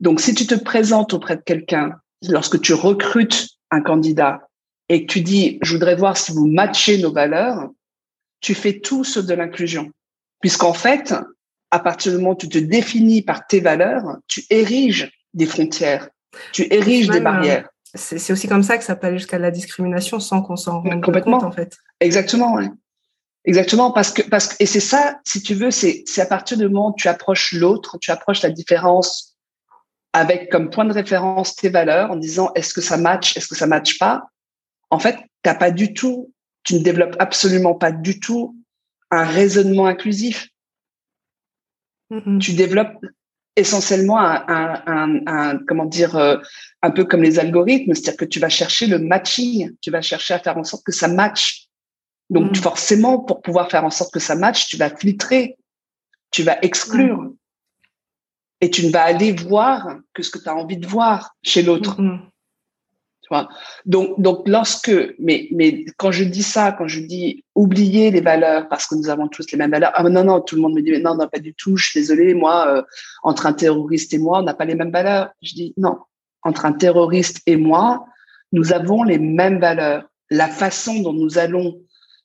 Donc, 0.00 0.20
si 0.20 0.34
tu 0.34 0.46
te 0.46 0.54
présentes 0.54 1.14
auprès 1.14 1.36
de 1.36 1.42
quelqu'un, 1.42 1.92
lorsque 2.28 2.60
tu 2.60 2.74
recrutes 2.74 3.48
un 3.70 3.80
candidat 3.80 4.48
et 4.90 5.06
que 5.06 5.12
tu 5.12 5.22
dis, 5.22 5.58
je 5.62 5.72
voudrais 5.72 5.96
voir 5.96 6.16
si 6.16 6.32
vous 6.32 6.46
matchez 6.46 6.98
nos 6.98 7.12
valeurs, 7.12 7.70
tu 8.40 8.54
fais 8.54 8.78
tout 8.78 9.04
sauf 9.04 9.24
de 9.24 9.34
l'inclusion. 9.34 9.90
Puisqu'en 10.40 10.74
fait, 10.74 11.14
à 11.76 11.80
partir 11.80 12.12
du 12.12 12.18
moment 12.18 12.30
où 12.30 12.36
tu 12.36 12.48
te 12.48 12.58
définis 12.58 13.22
par 13.22 13.46
tes 13.46 13.60
valeurs, 13.60 14.16
tu 14.26 14.42
ériges 14.50 15.12
des 15.34 15.46
frontières, 15.46 16.08
tu 16.52 16.66
ériges 16.72 17.08
des 17.08 17.20
barrières. 17.20 17.68
C'est 17.94 18.32
aussi 18.32 18.48
comme 18.48 18.62
ça 18.62 18.76
que 18.76 18.84
ça 18.84 18.96
peut 18.96 19.06
aller 19.06 19.18
jusqu'à 19.18 19.38
la 19.38 19.50
discrimination 19.50 20.20
sans 20.20 20.42
qu'on 20.42 20.56
s'en 20.56 20.80
rende 20.80 21.02
compte, 21.02 21.42
en 21.42 21.52
fait. 21.52 21.76
Exactement, 22.00 22.54
ouais. 22.54 22.68
Exactement, 23.44 23.92
parce 23.92 24.12
que, 24.12 24.22
parce 24.22 24.48
que, 24.48 24.56
et 24.58 24.66
c'est 24.66 24.80
ça, 24.80 25.20
si 25.24 25.40
tu 25.40 25.54
veux, 25.54 25.70
c'est, 25.70 26.02
c'est 26.06 26.20
à 26.20 26.26
partir 26.26 26.58
du 26.58 26.64
moment 26.64 26.90
où 26.90 26.94
tu 26.96 27.06
approches 27.08 27.52
l'autre, 27.52 27.96
tu 28.00 28.10
approches 28.10 28.42
la 28.42 28.50
différence 28.50 29.36
avec 30.12 30.50
comme 30.50 30.70
point 30.70 30.84
de 30.84 30.92
référence 30.92 31.54
tes 31.54 31.68
valeurs 31.68 32.10
en 32.10 32.16
disant 32.16 32.50
est-ce 32.54 32.74
que 32.74 32.80
ça 32.80 32.96
match, 32.96 33.36
est-ce 33.36 33.46
que 33.46 33.54
ça 33.54 33.66
match 33.66 33.98
pas? 33.98 34.24
En 34.90 34.98
fait, 34.98 35.16
t'as 35.42 35.54
pas 35.54 35.70
du 35.70 35.94
tout, 35.94 36.32
tu 36.64 36.74
ne 36.74 36.80
développes 36.80 37.16
absolument 37.18 37.74
pas 37.74 37.92
du 37.92 38.18
tout 38.18 38.56
un 39.10 39.24
raisonnement 39.24 39.86
inclusif. 39.86 40.48
Tu 42.40 42.52
développes 42.52 43.04
essentiellement 43.56 44.18
un, 44.18 44.44
un, 44.86 45.20
un, 45.26 45.58
comment 45.66 45.86
dire, 45.86 46.14
euh, 46.16 46.36
un 46.82 46.90
peu 46.90 47.04
comme 47.04 47.22
les 47.22 47.38
algorithmes, 47.38 47.94
c'est-à-dire 47.94 48.18
que 48.18 48.24
tu 48.26 48.38
vas 48.38 48.50
chercher 48.50 48.86
le 48.86 48.98
matching, 48.98 49.72
tu 49.80 49.90
vas 49.90 50.02
chercher 50.02 50.34
à 50.34 50.38
faire 50.38 50.58
en 50.58 50.64
sorte 50.64 50.84
que 50.84 50.92
ça 50.92 51.08
matche. 51.08 51.66
Donc, 52.28 52.52
mm. 52.52 52.56
forcément, 52.56 53.20
pour 53.20 53.40
pouvoir 53.40 53.70
faire 53.70 53.84
en 53.84 53.90
sorte 53.90 54.12
que 54.12 54.20
ça 54.20 54.34
matche, 54.34 54.66
tu 54.66 54.76
vas 54.76 54.90
filtrer, 54.90 55.56
tu 56.30 56.42
vas 56.42 56.58
exclure. 56.62 57.22
Mm. 57.22 57.36
Et 58.60 58.70
tu 58.70 58.86
ne 58.86 58.90
vas 58.90 59.02
aller 59.02 59.32
voir 59.32 59.98
que 60.14 60.22
ce 60.22 60.30
que 60.30 60.38
tu 60.38 60.48
as 60.48 60.54
envie 60.54 60.78
de 60.78 60.86
voir 60.86 61.34
chez 61.42 61.62
l'autre. 61.62 62.00
Tu 63.26 63.34
vois? 63.34 63.48
Donc, 63.86 64.20
donc, 64.20 64.46
lorsque, 64.46 64.92
mais, 65.18 65.48
mais 65.50 65.84
quand 65.96 66.12
je 66.12 66.22
dis 66.22 66.44
ça, 66.44 66.70
quand 66.70 66.86
je 66.86 67.00
dis 67.00 67.44
oublier 67.56 68.12
les 68.12 68.20
valeurs 68.20 68.68
parce 68.68 68.86
que 68.86 68.94
nous 68.94 69.08
avons 69.08 69.26
tous 69.26 69.50
les 69.50 69.58
mêmes 69.58 69.72
valeurs, 69.72 69.90
ah 69.94 70.04
non, 70.04 70.22
non, 70.22 70.40
tout 70.40 70.54
le 70.54 70.62
monde 70.62 70.74
me 70.74 70.80
dit, 70.80 70.92
non, 71.02 71.16
non, 71.16 71.26
pas 71.26 71.40
du 71.40 71.52
tout, 71.52 71.76
je 71.76 71.86
suis 71.88 72.00
désolée, 72.00 72.34
moi, 72.34 72.68
euh, 72.68 72.82
entre 73.24 73.46
un 73.46 73.52
terroriste 73.52 74.14
et 74.14 74.18
moi, 74.18 74.38
on 74.38 74.42
n'a 74.42 74.54
pas 74.54 74.64
les 74.64 74.76
mêmes 74.76 74.92
valeurs. 74.92 75.30
Je 75.42 75.54
dis, 75.54 75.74
non, 75.76 75.98
entre 76.42 76.66
un 76.66 76.72
terroriste 76.72 77.40
et 77.46 77.56
moi, 77.56 78.06
nous 78.52 78.72
avons 78.72 79.02
les 79.02 79.18
mêmes 79.18 79.58
valeurs. 79.58 80.04
La 80.30 80.48
façon 80.48 81.02
dont 81.02 81.12
nous 81.12 81.38
allons 81.38 81.80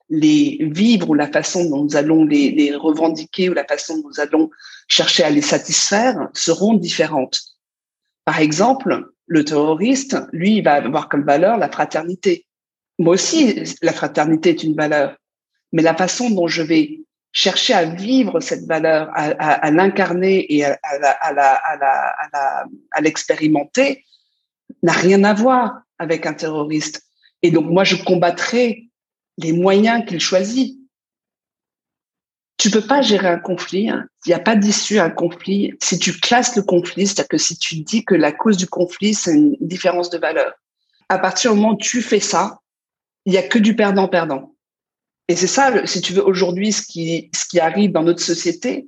les 0.10 0.60
vivre 0.62 1.10
ou 1.10 1.14
la 1.16 1.32
façon 1.32 1.68
dont 1.68 1.84
nous 1.84 1.96
allons 1.96 2.26
les, 2.26 2.52
les, 2.52 2.76
revendiquer 2.76 3.50
ou 3.50 3.54
la 3.54 3.64
façon 3.64 3.98
dont 3.98 4.10
nous 4.10 4.20
allons 4.20 4.52
chercher 4.88 5.24
à 5.24 5.32
les 5.32 5.42
satisfaire 5.42 6.30
seront 6.34 6.76
différentes. 6.76 7.40
Par 8.26 8.40
exemple, 8.40 9.14
le 9.32 9.46
terroriste, 9.46 10.18
lui, 10.34 10.60
va 10.60 10.74
avoir 10.74 11.08
comme 11.08 11.24
valeur 11.24 11.56
la 11.56 11.70
fraternité. 11.70 12.46
Moi 13.00 13.14
aussi, 13.14 13.64
la 13.82 13.94
fraternité 13.94 14.50
est 14.50 14.64
une 14.64 14.76
valeur, 14.76 15.16
mais 15.72 15.82
la 15.82 15.96
façon 15.96 16.30
dont 16.32 16.50
je 16.50 16.62
vais 16.62 17.00
chercher 17.32 17.74
à 17.74 17.86
vivre 17.86 18.42
cette 18.42 18.66
valeur, 18.66 19.10
à, 19.14 19.72
l'incarner 19.72 20.54
et 20.54 20.66
à 20.66 20.76
l'expérimenter, 23.00 24.04
n'a 24.84 24.92
rien 24.92 25.24
à 25.24 25.34
voir 25.34 25.82
avec 25.98 26.26
un 26.26 26.34
terroriste. 26.34 27.02
Et 27.42 27.52
donc, 27.52 27.68
moi, 27.68 27.86
je 27.86 27.96
combattrai 28.04 28.90
les 29.38 29.54
moyens 29.54 30.04
qu'il 30.06 30.20
choisit. 30.20 30.78
Tu 32.62 32.70
peux 32.70 32.86
pas 32.86 33.02
gérer 33.02 33.28
un 33.28 33.40
conflit. 33.40 33.90
Hein. 33.90 34.06
Il 34.24 34.30
n'y 34.30 34.36
a 34.36 34.40
pas 34.40 34.56
d'issue 34.56 35.00
à 35.00 35.06
un 35.06 35.10
conflit. 35.10 35.74
Si 35.82 35.98
tu 35.98 36.14
classes 36.20 36.56
le 36.56 36.62
conflit, 36.62 37.08
c'est-à-dire 37.08 37.30
que 37.30 37.40
si 37.40 37.58
tu 37.58 37.78
dis 37.78 38.06
que 38.06 38.14
la 38.14 38.32
cause 38.32 38.56
du 38.56 38.68
conflit, 38.68 39.16
c'est 39.16 39.34
une 39.34 39.58
différence 39.62 40.12
de 40.12 40.20
valeur. 40.20 40.54
À 41.10 41.18
partir 41.18 41.54
du 41.54 41.58
moment 41.58 41.74
où 41.74 41.78
tu 41.78 42.04
fais 42.04 42.20
ça, 42.20 42.60
il 43.26 43.34
y 43.34 43.40
a 43.40 43.42
que 43.42 43.58
du 43.58 43.76
perdant-perdant. 43.76 44.54
Et 45.28 45.36
c'est 45.36 45.48
ça, 45.48 45.88
si 45.88 46.02
tu 46.02 46.14
veux, 46.14 46.24
aujourd'hui, 46.24 46.72
ce 46.72 46.84
qui, 46.84 47.32
ce 47.34 47.48
qui 47.48 47.60
arrive 47.60 47.94
dans 47.94 48.04
notre 48.04 48.22
société, 48.22 48.88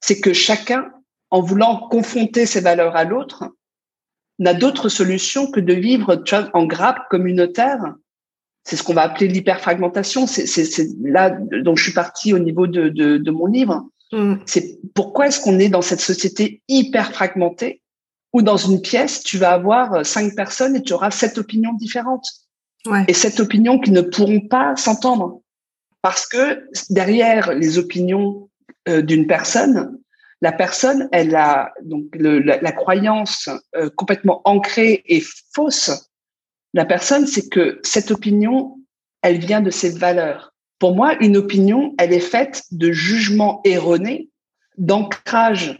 c'est 0.00 0.20
que 0.20 0.32
chacun, 0.32 0.88
en 1.30 1.40
voulant 1.40 1.88
confronter 1.88 2.46
ses 2.46 2.60
valeurs 2.60 2.94
à 2.94 3.02
l'autre, 3.02 3.50
n'a 4.38 4.54
d'autre 4.54 4.88
solution 4.88 5.50
que 5.50 5.58
de 5.58 5.74
vivre 5.74 6.22
en 6.52 6.66
grappe 6.66 7.08
communautaire 7.10 7.96
c'est 8.64 8.76
ce 8.76 8.82
qu'on 8.82 8.94
va 8.94 9.02
appeler 9.02 9.28
l'hyperfragmentation. 9.28 10.26
C'est 10.26 10.88
là 11.02 11.30
dont 11.30 11.74
je 11.74 11.82
suis 11.82 11.92
partie 11.92 12.32
au 12.32 12.38
niveau 12.38 12.66
de, 12.66 12.88
de, 12.88 13.18
de 13.18 13.30
mon 13.30 13.46
livre. 13.46 13.88
Mm. 14.12 14.34
C'est 14.46 14.78
pourquoi 14.94 15.28
est-ce 15.28 15.40
qu'on 15.40 15.58
est 15.58 15.68
dans 15.68 15.82
cette 15.82 16.00
société 16.00 16.62
hyper 16.68 17.12
fragmentée 17.12 17.82
où 18.32 18.40
dans 18.40 18.56
une 18.56 18.80
pièce, 18.80 19.22
tu 19.22 19.36
vas 19.36 19.52
avoir 19.52 19.94
euh, 19.94 20.04
cinq 20.04 20.34
personnes 20.34 20.76
et 20.76 20.82
tu 20.82 20.92
auras 20.92 21.10
sept 21.10 21.38
opinions 21.38 21.74
différentes. 21.74 22.26
Ouais. 22.86 23.04
Et 23.08 23.12
sept 23.12 23.40
opinions 23.40 23.78
qui 23.78 23.90
ne 23.90 24.00
pourront 24.00 24.40
pas 24.40 24.74
s'entendre. 24.76 25.40
Parce 26.00 26.26
que 26.26 26.66
derrière 26.90 27.52
les 27.52 27.78
opinions 27.78 28.48
euh, 28.88 29.02
d'une 29.02 29.26
personne, 29.26 29.98
la 30.40 30.50
personne, 30.50 31.08
elle 31.12 31.36
a 31.36 31.72
donc 31.84 32.06
le, 32.14 32.40
la, 32.40 32.60
la, 32.60 32.72
croyance 32.72 33.48
euh, 33.76 33.88
complètement 33.94 34.40
ancrée 34.44 35.04
et 35.06 35.22
fausse 35.54 36.10
la 36.74 36.84
personne, 36.84 37.26
c'est 37.26 37.48
que 37.48 37.80
cette 37.82 38.10
opinion, 38.10 38.78
elle 39.22 39.38
vient 39.38 39.60
de 39.60 39.70
ses 39.70 39.90
valeurs. 39.90 40.54
Pour 40.78 40.94
moi, 40.94 41.16
une 41.20 41.36
opinion, 41.36 41.94
elle 41.98 42.12
est 42.12 42.20
faite 42.20 42.62
de 42.70 42.90
jugements 42.90 43.60
erronés, 43.64 44.30
d'ancrage 44.78 45.78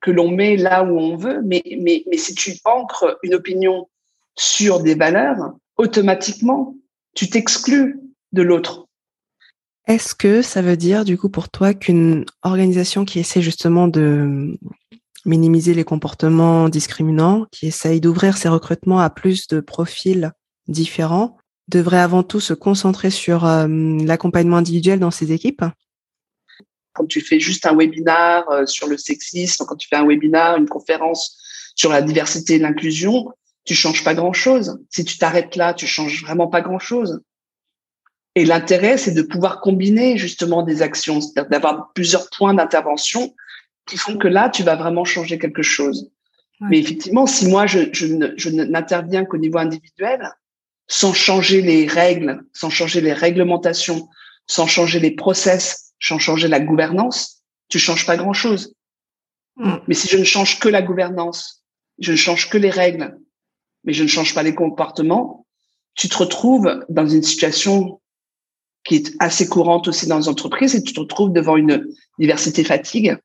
que 0.00 0.10
l'on 0.10 0.30
met 0.30 0.56
là 0.56 0.84
où 0.84 0.98
on 0.98 1.16
veut, 1.16 1.40
mais, 1.44 1.62
mais, 1.78 2.04
mais 2.10 2.18
si 2.18 2.34
tu 2.34 2.52
ancres 2.64 3.18
une 3.22 3.34
opinion 3.34 3.88
sur 4.36 4.80
des 4.80 4.94
valeurs, 4.94 5.54
automatiquement, 5.76 6.76
tu 7.14 7.30
t'exclus 7.30 8.00
de 8.32 8.42
l'autre. 8.42 8.86
Est-ce 9.86 10.14
que 10.14 10.42
ça 10.42 10.62
veut 10.62 10.76
dire, 10.76 11.04
du 11.04 11.16
coup, 11.16 11.28
pour 11.28 11.48
toi, 11.48 11.74
qu'une 11.74 12.24
organisation 12.42 13.04
qui 13.04 13.18
essaie 13.18 13.42
justement 13.42 13.86
de 13.86 14.58
minimiser 15.24 15.74
les 15.74 15.84
comportements 15.84 16.68
discriminants, 16.68 17.46
qui 17.50 17.66
essaye 17.66 18.00
d'ouvrir 18.00 18.36
ses 18.36 18.48
recrutements 18.48 19.00
à 19.00 19.10
plus 19.10 19.46
de 19.48 19.60
profils 19.60 20.32
différents, 20.68 21.36
devrait 21.68 21.98
avant 21.98 22.22
tout 22.22 22.40
se 22.40 22.54
concentrer 22.54 23.10
sur 23.10 23.46
euh, 23.46 23.66
l'accompagnement 23.68 24.58
individuel 24.58 25.00
dans 25.00 25.10
ses 25.10 25.32
équipes 25.32 25.64
Quand 26.92 27.06
tu 27.06 27.20
fais 27.20 27.40
juste 27.40 27.66
un 27.66 27.74
webinar 27.74 28.48
euh, 28.50 28.66
sur 28.66 28.86
le 28.86 28.98
sexisme, 28.98 29.64
quand 29.66 29.76
tu 29.76 29.88
fais 29.88 29.96
un 29.96 30.06
webinar, 30.06 30.56
une 30.56 30.68
conférence 30.68 31.40
sur 31.74 31.90
la 31.90 32.02
diversité 32.02 32.54
et 32.54 32.58
l'inclusion, 32.58 33.30
tu 33.64 33.74
changes 33.74 34.04
pas 34.04 34.14
grand-chose. 34.14 34.78
Si 34.90 35.04
tu 35.04 35.16
t'arrêtes 35.16 35.56
là, 35.56 35.72
tu 35.74 35.86
changes 35.86 36.22
vraiment 36.22 36.48
pas 36.48 36.60
grand-chose. 36.60 37.22
Et 38.36 38.44
l'intérêt, 38.44 38.98
c'est 38.98 39.12
de 39.12 39.22
pouvoir 39.22 39.60
combiner 39.60 40.18
justement 40.18 40.62
des 40.62 40.82
actions, 40.82 41.20
c'est-à-dire 41.20 41.50
d'avoir 41.50 41.92
plusieurs 41.94 42.28
points 42.30 42.52
d'intervention 42.52 43.34
qui 43.86 43.96
font 43.96 44.16
que 44.16 44.28
là, 44.28 44.48
tu 44.48 44.62
vas 44.62 44.76
vraiment 44.76 45.04
changer 45.04 45.38
quelque 45.38 45.62
chose. 45.62 46.10
Mais 46.60 46.78
effectivement, 46.78 47.26
si 47.26 47.48
moi, 47.48 47.66
je, 47.66 47.92
je, 47.92 48.48
n'interviens 48.48 49.24
qu'au 49.24 49.38
niveau 49.38 49.58
individuel, 49.58 50.30
sans 50.86 51.12
changer 51.12 51.60
les 51.60 51.86
règles, 51.86 52.42
sans 52.52 52.70
changer 52.70 53.00
les 53.00 53.12
réglementations, 53.12 54.08
sans 54.46 54.66
changer 54.66 55.00
les 55.00 55.10
process, 55.10 55.92
sans 56.00 56.18
changer 56.18 56.48
la 56.48 56.60
gouvernance, 56.60 57.42
tu 57.68 57.78
changes 57.78 58.06
pas 58.06 58.16
grand-chose. 58.16 58.74
Mm. 59.56 59.76
Mais 59.88 59.94
si 59.94 60.08
je 60.08 60.16
ne 60.16 60.24
change 60.24 60.58
que 60.58 60.68
la 60.68 60.82
gouvernance, 60.82 61.64
je 61.98 62.12
ne 62.12 62.16
change 62.16 62.48
que 62.48 62.58
les 62.58 62.70
règles, 62.70 63.18
mais 63.84 63.92
je 63.92 64.02
ne 64.02 64.08
change 64.08 64.34
pas 64.34 64.42
les 64.42 64.54
comportements, 64.54 65.46
tu 65.94 66.08
te 66.08 66.16
retrouves 66.16 66.84
dans 66.88 67.06
une 67.06 67.22
situation 67.22 68.00
qui 68.84 68.96
est 68.96 69.14
assez 69.18 69.48
courante 69.48 69.88
aussi 69.88 70.06
dans 70.06 70.18
les 70.18 70.28
entreprises 70.28 70.74
et 70.74 70.82
tu 70.82 70.92
te 70.92 71.00
retrouves 71.00 71.32
devant 71.32 71.56
une 71.56 71.86
diversité 72.18 72.64
fatigue 72.64 73.16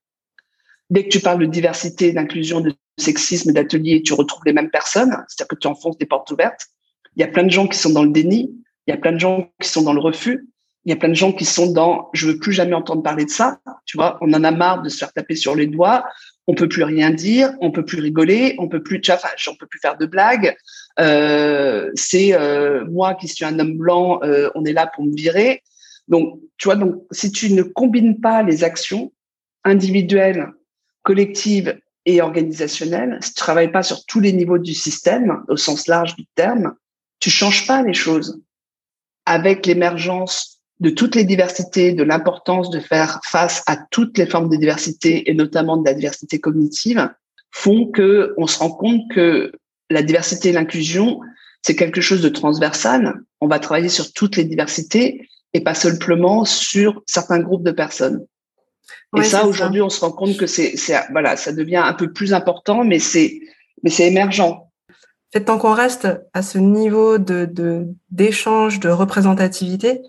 Dès 0.89 1.03
que 1.03 1.09
tu 1.09 1.19
parles 1.19 1.39
de 1.39 1.45
diversité, 1.45 2.11
d'inclusion, 2.11 2.61
de 2.61 2.73
sexisme, 2.97 3.51
d'atelier, 3.51 4.01
tu 4.01 4.13
retrouves 4.13 4.43
les 4.45 4.53
mêmes 4.53 4.71
personnes, 4.71 5.15
c'est-à-dire 5.27 5.47
que 5.47 5.55
tu 5.55 5.67
enfonces 5.67 5.97
des 5.97 6.05
portes 6.05 6.31
ouvertes. 6.31 6.67
Il 7.15 7.21
y 7.21 7.23
a 7.23 7.27
plein 7.27 7.43
de 7.43 7.51
gens 7.51 7.67
qui 7.67 7.77
sont 7.77 7.91
dans 7.91 8.03
le 8.03 8.11
déni, 8.11 8.51
il 8.87 8.91
y 8.91 8.93
a 8.93 8.97
plein 8.97 9.11
de 9.11 9.19
gens 9.19 9.49
qui 9.61 9.69
sont 9.69 9.83
dans 9.83 9.93
le 9.93 9.99
refus, 9.99 10.49
il 10.85 10.89
y 10.89 10.93
a 10.93 10.95
plein 10.95 11.09
de 11.09 11.13
gens 11.13 11.31
qui 11.31 11.45
sont 11.45 11.71
dans 11.71 12.09
je 12.13 12.27
veux 12.27 12.39
plus 12.39 12.53
jamais 12.53 12.73
entendre 12.73 13.03
parler 13.03 13.25
de 13.25 13.29
ça, 13.29 13.59
tu 13.85 13.97
vois, 13.97 14.17
on 14.21 14.33
en 14.33 14.43
a 14.43 14.51
marre 14.51 14.81
de 14.81 14.89
se 14.89 14.97
faire 14.97 15.13
taper 15.13 15.35
sur 15.35 15.55
les 15.55 15.67
doigts, 15.67 16.05
on 16.47 16.55
peut 16.55 16.67
plus 16.67 16.83
rien 16.83 17.11
dire, 17.11 17.53
on 17.61 17.69
peut 17.69 17.85
plus 17.85 17.99
rigoler, 17.99 18.55
on 18.57 18.67
peut 18.67 18.81
plus, 18.81 18.99
enfin, 19.09 19.27
on 19.47 19.55
peut 19.55 19.67
plus 19.67 19.79
faire 19.79 19.97
de 19.97 20.07
blagues. 20.07 20.55
Euh, 20.99 21.91
c'est 21.93 22.33
euh, 22.33 22.85
moi 22.85 23.13
qui 23.13 23.27
suis 23.27 23.45
un 23.45 23.59
homme 23.59 23.77
blanc, 23.77 24.19
euh, 24.23 24.49
on 24.55 24.65
est 24.65 24.73
là 24.73 24.87
pour 24.87 25.05
me 25.05 25.15
virer. 25.15 25.61
Donc, 26.07 26.39
tu 26.57 26.67
vois, 26.67 26.75
donc 26.75 27.03
si 27.11 27.31
tu 27.31 27.53
ne 27.53 27.61
combines 27.61 28.19
pas 28.19 28.41
les 28.41 28.63
actions 28.63 29.11
individuelles, 29.63 30.47
collectives 31.03 31.79
et 32.05 32.21
organisationnelles, 32.21 33.19
si 33.21 33.33
tu 33.33 33.39
travailles 33.39 33.71
pas 33.71 33.83
sur 33.83 34.05
tous 34.05 34.19
les 34.19 34.33
niveaux 34.33 34.57
du 34.57 34.73
système, 34.73 35.43
au 35.47 35.57
sens 35.57 35.87
large 35.87 36.15
du 36.15 36.25
terme, 36.35 36.75
tu 37.19 37.29
changes 37.29 37.67
pas 37.67 37.83
les 37.83 37.93
choses. 37.93 38.41
Avec 39.25 39.65
l'émergence 39.65 40.59
de 40.79 40.89
toutes 40.89 41.15
les 41.15 41.25
diversités, 41.25 41.91
de 41.91 42.03
l'importance 42.03 42.69
de 42.69 42.79
faire 42.79 43.19
face 43.25 43.63
à 43.67 43.77
toutes 43.91 44.17
les 44.17 44.25
formes 44.25 44.49
de 44.49 44.55
diversité 44.55 45.29
et 45.29 45.33
notamment 45.33 45.77
de 45.77 45.85
la 45.85 45.93
diversité 45.93 46.39
cognitive, 46.39 47.09
font 47.51 47.87
que 47.87 48.33
on 48.37 48.47
se 48.47 48.59
rend 48.59 48.71
compte 48.71 49.01
que 49.11 49.51
la 49.89 50.01
diversité 50.01 50.49
et 50.49 50.53
l'inclusion, 50.53 51.19
c'est 51.61 51.75
quelque 51.75 52.01
chose 52.01 52.21
de 52.21 52.29
transversal. 52.29 53.19
On 53.41 53.47
va 53.47 53.59
travailler 53.59 53.89
sur 53.89 54.13
toutes 54.13 54.37
les 54.37 54.45
diversités 54.45 55.27
et 55.53 55.61
pas 55.61 55.73
simplement 55.73 56.45
sur 56.45 57.01
certains 57.07 57.39
groupes 57.39 57.63
de 57.63 57.71
personnes. 57.71 58.25
Et 59.17 59.23
ça, 59.23 59.45
aujourd'hui, 59.45 59.81
on 59.81 59.89
se 59.89 59.99
rend 60.01 60.11
compte 60.11 60.37
que 60.37 60.45
c'est, 60.45 60.75
voilà, 61.11 61.35
ça 61.35 61.51
devient 61.51 61.77
un 61.77 61.93
peu 61.93 62.11
plus 62.11 62.33
important, 62.33 62.83
mais 62.83 62.99
c'est, 62.99 63.39
mais 63.83 63.89
c'est 63.89 64.07
émergent. 64.07 64.67
fait, 65.33 65.45
tant 65.45 65.57
qu'on 65.57 65.73
reste 65.73 66.07
à 66.33 66.41
ce 66.41 66.57
niveau 66.57 67.17
de, 67.17 67.87
d'échange, 68.11 68.79
de 68.79 68.89
représentativité, 68.89 70.01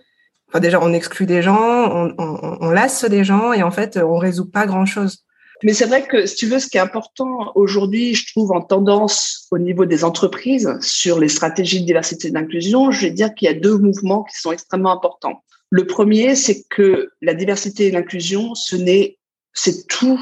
déjà, 0.59 0.81
on 0.83 0.93
exclut 0.93 1.27
des 1.27 1.43
gens, 1.43 2.11
on, 2.19 2.57
on, 2.61 2.71
lasse 2.71 3.05
des 3.05 3.25
gens 3.25 3.53
et 3.53 3.63
en 3.63 3.71
fait, 3.71 3.97
on 3.97 4.17
résout 4.17 4.51
pas 4.51 4.67
grand-chose. 4.67 5.25
Mais 5.63 5.75
c'est 5.75 5.87
vrai 5.87 6.07
que, 6.07 6.27
si 6.27 6.37
tu 6.37 6.47
veux, 6.47 6.59
ce 6.59 6.69
qui 6.69 6.79
est 6.79 6.81
important 6.81 7.53
aujourd'hui, 7.55 8.15
je 8.15 8.27
trouve, 8.33 8.51
en 8.53 8.63
tendance 8.63 9.47
au 9.51 9.59
niveau 9.59 9.85
des 9.85 10.05
entreprises 10.05 10.79
sur 10.81 11.19
les 11.19 11.29
stratégies 11.29 11.81
de 11.81 11.87
diversité 11.87 12.29
et 12.29 12.31
d'inclusion, 12.31 12.91
je 12.91 13.03
vais 13.03 13.11
dire 13.11 13.35
qu'il 13.35 13.47
y 13.47 13.51
a 13.51 13.55
deux 13.55 13.77
mouvements 13.77 14.25
qui 14.25 14.37
sont 14.37 14.53
extrêmement 14.53 14.93
importants. 14.93 15.43
Le 15.71 15.87
premier, 15.87 16.35
c'est 16.35 16.65
que 16.65 17.13
la 17.21 17.35
diversité 17.35 17.87
et 17.87 17.91
l'inclusion, 17.91 18.55
ce 18.55 18.77
n'est, 18.77 19.19
c'est 19.53 19.87
tout 19.87 20.21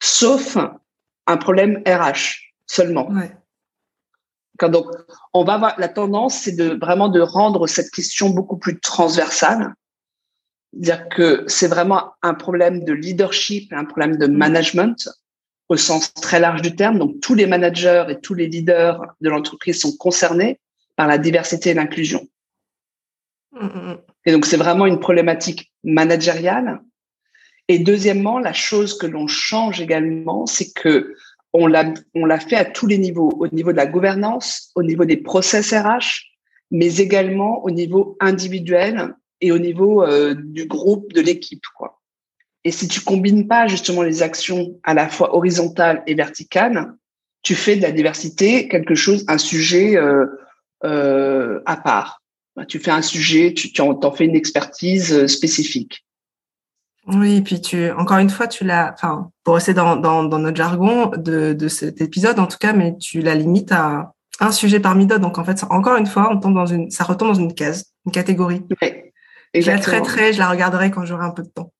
sauf 0.00 0.56
un 1.26 1.36
problème 1.36 1.82
RH 1.86 2.52
seulement. 2.66 3.10
Ouais 3.10 3.32
donc, 4.62 4.86
on 5.32 5.44
va 5.44 5.54
avoir 5.54 5.78
la 5.78 5.88
tendance, 5.88 6.38
c'est 6.40 6.56
de 6.56 6.78
vraiment 6.80 7.08
de 7.08 7.20
rendre 7.20 7.66
cette 7.66 7.90
question 7.90 8.30
beaucoup 8.30 8.56
plus 8.56 8.78
transversale, 8.78 9.74
dire 10.72 11.08
que 11.08 11.44
c'est 11.48 11.68
vraiment 11.68 12.12
un 12.22 12.34
problème 12.34 12.84
de 12.84 12.92
leadership, 12.92 13.72
un 13.72 13.84
problème 13.84 14.16
de 14.16 14.26
management 14.26 15.08
au 15.68 15.76
sens 15.76 16.12
très 16.14 16.40
large 16.40 16.62
du 16.62 16.76
terme. 16.76 16.98
Donc, 16.98 17.20
tous 17.20 17.34
les 17.34 17.46
managers 17.46 18.04
et 18.08 18.20
tous 18.20 18.34
les 18.34 18.46
leaders 18.46 19.00
de 19.20 19.28
l'entreprise 19.28 19.80
sont 19.80 19.96
concernés 19.96 20.60
par 20.96 21.06
la 21.06 21.18
diversité 21.18 21.70
et 21.70 21.74
l'inclusion. 21.74 22.26
Et 24.26 24.32
donc, 24.32 24.46
c'est 24.46 24.56
vraiment 24.56 24.86
une 24.86 25.00
problématique 25.00 25.72
managériale. 25.84 26.80
Et 27.68 27.78
deuxièmement, 27.78 28.38
la 28.38 28.52
chose 28.52 28.98
que 28.98 29.06
l'on 29.06 29.26
change 29.26 29.80
également, 29.80 30.46
c'est 30.46 30.72
que 30.72 31.14
on 31.52 31.66
l'a 31.68 32.40
fait 32.40 32.56
à 32.56 32.64
tous 32.64 32.88
les 32.88 32.98
niveaux, 32.98 33.30
au 33.38 33.46
niveau 33.48 33.70
de 33.70 33.76
la 33.76 33.86
gouvernance, 33.86 34.72
au 34.74 34.82
niveau 34.82 35.04
des 35.04 35.16
process 35.16 35.72
RH, 35.72 36.34
mais 36.72 36.96
également 36.96 37.64
au 37.64 37.70
niveau 37.70 38.16
individuel 38.20 39.14
et 39.40 39.52
au 39.52 39.58
niveau 39.58 40.02
euh, 40.02 40.34
du 40.34 40.66
groupe, 40.66 41.12
de 41.12 41.20
l'équipe, 41.20 41.64
quoi. 41.76 42.00
Et 42.64 42.70
si 42.70 42.88
tu 42.88 43.00
combines 43.00 43.46
pas 43.46 43.66
justement 43.66 44.02
les 44.02 44.22
actions 44.22 44.80
à 44.82 44.94
la 44.94 45.08
fois 45.08 45.36
horizontales 45.36 46.02
et 46.06 46.14
verticales, 46.14 46.94
tu 47.42 47.54
fais 47.54 47.76
de 47.76 47.82
la 47.82 47.92
diversité 47.92 48.68
quelque 48.68 48.94
chose, 48.94 49.24
un 49.28 49.38
sujet 49.38 49.96
euh, 49.96 50.26
euh, 50.82 51.60
à 51.66 51.76
part. 51.76 52.22
Tu 52.68 52.78
fais 52.78 52.90
un 52.90 53.02
sujet, 53.02 53.52
tu, 53.52 53.72
tu 53.72 53.80
en, 53.80 54.12
fais 54.12 54.26
une 54.26 54.36
expertise 54.36 55.26
spécifique. 55.26 56.04
Oui, 57.06 57.36
et 57.36 57.42
puis 57.42 57.60
tu, 57.60 57.90
encore 57.90 58.18
une 58.18 58.30
fois, 58.30 58.46
tu 58.46 58.64
l'as, 58.64 58.92
enfin, 58.94 59.30
pour 59.42 59.54
rester 59.54 59.74
dans, 59.74 59.96
dans, 59.96 60.24
dans 60.24 60.38
notre 60.38 60.56
jargon 60.56 61.10
de, 61.16 61.52
de, 61.52 61.68
cet 61.68 62.00
épisode, 62.00 62.38
en 62.38 62.46
tout 62.46 62.56
cas, 62.56 62.72
mais 62.72 62.96
tu 62.96 63.20
la 63.20 63.34
limites 63.34 63.72
à 63.72 64.12
un 64.40 64.52
sujet 64.52 64.80
parmi 64.80 65.06
d'autres. 65.06 65.20
Donc, 65.20 65.38
en 65.38 65.44
fait, 65.44 65.64
encore 65.68 65.96
une 65.96 66.06
fois, 66.06 66.30
on 66.30 66.40
tombe 66.40 66.54
dans 66.54 66.66
une, 66.66 66.90
ça 66.90 67.04
retombe 67.04 67.28
dans 67.28 67.34
une 67.34 67.54
case, 67.54 67.92
une 68.06 68.12
catégorie. 68.12 68.62
Ouais, 68.80 69.12
je 69.54 69.70
la 69.70 69.78
traiterai, 69.78 70.32
je 70.32 70.38
la 70.38 70.48
regarderai 70.48 70.90
quand 70.90 71.04
j'aurai 71.04 71.26
un 71.26 71.30
peu 71.30 71.42
de 71.42 71.48
temps. 71.48 71.72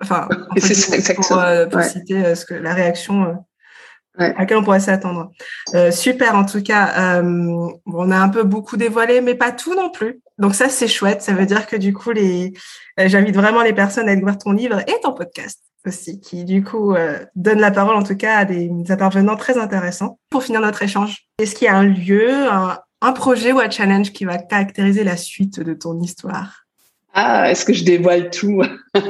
Enfin, 0.00 0.28
en 0.50 0.54
fait, 0.60 1.14
pour, 1.14 1.32
euh, 1.32 1.66
pour 1.66 1.82
citer 1.82 2.24
euh, 2.24 2.34
ce 2.36 2.44
que 2.44 2.54
la 2.54 2.72
réaction 2.72 3.44
euh, 4.20 4.32
à 4.36 4.40
laquelle 4.40 4.58
on 4.58 4.64
pourrait 4.64 4.80
s'attendre. 4.80 5.30
Euh, 5.74 5.90
super, 5.90 6.34
en 6.34 6.44
tout 6.44 6.62
cas, 6.62 7.20
euh, 7.20 7.68
on 7.86 8.10
a 8.10 8.16
un 8.16 8.28
peu 8.28 8.42
beaucoup 8.42 8.76
dévoilé, 8.76 9.20
mais 9.20 9.34
pas 9.34 9.52
tout 9.52 9.74
non 9.74 9.90
plus. 9.90 10.20
Donc 10.38 10.54
ça, 10.54 10.68
c'est 10.68 10.88
chouette. 10.88 11.22
Ça 11.22 11.32
veut 11.32 11.46
dire 11.46 11.66
que 11.66 11.76
du 11.76 11.92
coup, 11.92 12.10
les, 12.10 12.52
euh, 13.00 13.08
j'invite 13.08 13.34
vraiment 13.34 13.62
les 13.62 13.72
personnes 13.72 14.08
à 14.08 14.14
découvrir 14.14 14.38
ton 14.38 14.52
livre 14.52 14.80
et 14.80 15.00
ton 15.02 15.12
podcast 15.12 15.60
aussi, 15.86 16.20
qui 16.20 16.44
du 16.44 16.62
coup 16.62 16.94
euh, 16.94 17.18
donne 17.34 17.60
la 17.60 17.70
parole 17.70 17.96
en 17.96 18.02
tout 18.02 18.16
cas 18.16 18.38
à 18.38 18.44
des 18.44 18.70
intervenants 18.88 19.36
très 19.36 19.58
intéressants. 19.58 20.18
Pour 20.30 20.42
finir 20.42 20.60
notre 20.60 20.82
échange, 20.82 21.26
est-ce 21.38 21.54
qu'il 21.54 21.66
y 21.66 21.68
a 21.68 21.76
un 21.76 21.84
lieu, 21.84 22.30
un 23.00 23.12
projet 23.12 23.52
ou 23.52 23.60
un 23.60 23.70
challenge 23.70 24.12
qui 24.12 24.24
va 24.24 24.38
caractériser 24.38 25.04
la 25.04 25.16
suite 25.16 25.60
de 25.60 25.74
ton 25.74 26.00
histoire? 26.00 26.67
Ah, 27.20 27.50
est-ce 27.50 27.64
que 27.64 27.72
je 27.72 27.82
dévoile 27.82 28.30
tout? 28.30 28.62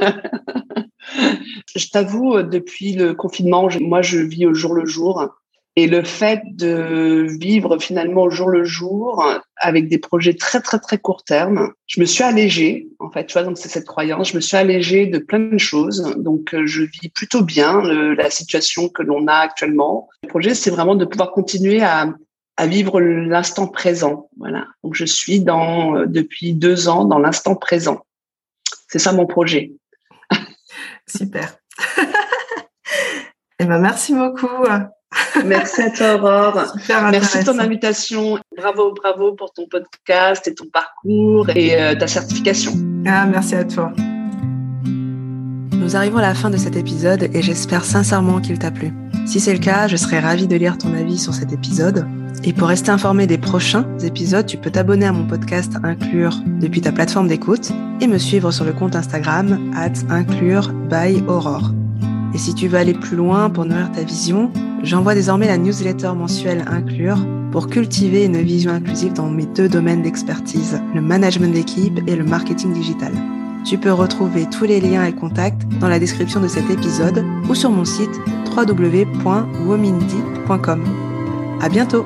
Je 1.75 1.87
t'avoue, 1.89 2.41
depuis 2.41 2.93
le 2.93 3.13
confinement, 3.13 3.69
moi, 3.81 4.01
je 4.01 4.17
vis 4.17 4.47
au 4.47 4.53
jour 4.55 4.73
le 4.73 4.87
jour. 4.87 5.29
Et 5.75 5.85
le 5.85 6.01
fait 6.03 6.41
de 6.45 7.27
vivre 7.39 7.77
finalement 7.77 8.23
au 8.23 8.31
jour 8.31 8.49
le 8.49 8.63
jour 8.63 9.23
avec 9.57 9.87
des 9.87 9.99
projets 9.99 10.33
très 10.33 10.59
très 10.59 10.79
très 10.79 10.97
court 10.97 11.23
terme, 11.23 11.71
je 11.85 12.01
me 12.01 12.05
suis 12.05 12.23
allégée 12.23 12.89
en 12.99 13.11
fait, 13.11 13.27
tu 13.27 13.33
vois 13.33 13.43
donc 13.43 13.57
c'est 13.57 13.69
cette 13.69 13.85
croyance, 13.85 14.31
je 14.31 14.35
me 14.35 14.41
suis 14.41 14.57
allégée 14.57 15.05
de 15.05 15.19
plein 15.19 15.39
de 15.39 15.57
choses. 15.57 16.15
Donc 16.17 16.53
euh, 16.53 16.65
je 16.65 16.83
vis 16.83 17.09
plutôt 17.09 17.43
bien 17.43 17.81
la 17.81 18.29
situation 18.29 18.89
que 18.89 19.03
l'on 19.03 19.27
a 19.27 19.35
actuellement. 19.35 20.09
Le 20.23 20.27
projet 20.29 20.55
c'est 20.55 20.71
vraiment 20.71 20.95
de 20.95 21.05
pouvoir 21.05 21.31
continuer 21.31 21.81
à, 21.81 22.13
à 22.59 22.67
vivre 22.67 22.99
l'instant 22.99 23.67
présent. 23.67 24.29
Voilà. 24.37 24.67
Donc 24.83 24.93
je 24.93 25.05
suis 25.05 25.39
dans 25.39 25.95
euh, 25.95 26.05
depuis 26.05 26.53
deux 26.53 26.89
ans 26.89 27.05
dans 27.05 27.17
l'instant 27.17 27.55
présent. 27.55 28.05
C'est 28.89 28.99
ça 28.99 29.13
mon 29.13 29.25
projet. 29.25 29.71
Super. 31.07 31.55
Eh 33.61 33.65
ben, 33.65 33.77
merci 33.77 34.13
beaucoup. 34.13 34.63
Merci 35.43 35.81
à 35.81 35.89
toi, 35.89 36.15
Aurore. 36.15 36.77
Merci 37.11 37.39
de 37.39 37.43
ton 37.43 37.59
invitation. 37.59 38.39
Bravo, 38.55 38.93
bravo 38.93 39.33
pour 39.33 39.51
ton 39.51 39.67
podcast 39.67 40.47
et 40.47 40.55
ton 40.55 40.67
parcours 40.67 41.49
et 41.49 41.77
euh, 41.77 41.93
ta 41.93 42.07
certification. 42.07 42.71
Ah, 43.05 43.25
merci 43.25 43.55
à 43.55 43.65
toi. 43.65 43.91
Nous 45.73 45.97
arrivons 45.97 46.19
à 46.19 46.21
la 46.21 46.33
fin 46.33 46.49
de 46.49 46.55
cet 46.55 46.77
épisode 46.77 47.23
et 47.33 47.41
j'espère 47.41 47.83
sincèrement 47.83 48.39
qu'il 48.39 48.59
t'a 48.59 48.71
plu. 48.71 48.93
Si 49.29 49.39
c'est 49.39 49.53
le 49.53 49.59
cas, 49.59 49.87
je 49.87 49.95
serais 49.95 50.19
ravie 50.19 50.47
de 50.47 50.55
lire 50.55 50.79
ton 50.79 50.91
avis 50.95 51.19
sur 51.19 51.35
cet 51.35 51.53
épisode. 51.53 52.07
Et 52.43 52.51
pour 52.51 52.67
rester 52.67 52.89
informé 52.89 53.27
des 53.27 53.37
prochains 53.37 53.85
épisodes, 54.01 54.47
tu 54.47 54.57
peux 54.57 54.71
t'abonner 54.71 55.05
à 55.05 55.11
mon 55.11 55.27
podcast 55.27 55.73
Inclure 55.83 56.41
depuis 56.59 56.81
ta 56.81 56.91
plateforme 56.91 57.27
d'écoute 57.27 57.69
et 58.01 58.07
me 58.07 58.17
suivre 58.17 58.49
sur 58.49 58.65
le 58.65 58.73
compte 58.73 58.95
Instagram 58.95 59.71
at 59.75 59.93
inclure 60.09 60.71
by 60.89 61.21
Aurore. 61.27 61.73
Et 62.33 62.39
si 62.39 62.55
tu 62.55 62.67
veux 62.67 62.79
aller 62.79 62.95
plus 62.95 63.17
loin 63.17 63.51
pour 63.51 63.65
nourrir 63.65 63.91
ta 63.91 64.01
vision, 64.01 64.49
j'envoie 64.81 65.13
désormais 65.13 65.45
la 65.45 65.59
newsletter 65.59 66.13
mensuelle 66.17 66.65
Inclure 66.67 67.23
pour 67.51 67.67
cultiver 67.67 68.25
une 68.25 68.41
vision 68.41 68.71
inclusive 68.71 69.13
dans 69.13 69.29
mes 69.29 69.45
deux 69.45 69.69
domaines 69.69 70.01
d'expertise, 70.01 70.81
le 70.95 71.01
management 71.01 71.53
d'équipe 71.53 71.99
et 72.07 72.15
le 72.15 72.23
marketing 72.23 72.73
digital. 72.73 73.11
Tu 73.63 73.77
peux 73.77 73.91
retrouver 73.91 74.47
tous 74.49 74.63
les 74.63 74.81
liens 74.81 75.05
et 75.05 75.13
contacts 75.13 75.67
dans 75.79 75.87
la 75.87 75.99
description 75.99 76.39
de 76.39 76.47
cet 76.47 76.71
épisode 76.71 77.23
ou 77.47 77.53
sur 77.53 77.69
mon 77.69 77.85
site 77.85 78.19
www.womindy.com. 78.55 80.83
À 81.61 81.69
bientôt! 81.69 82.05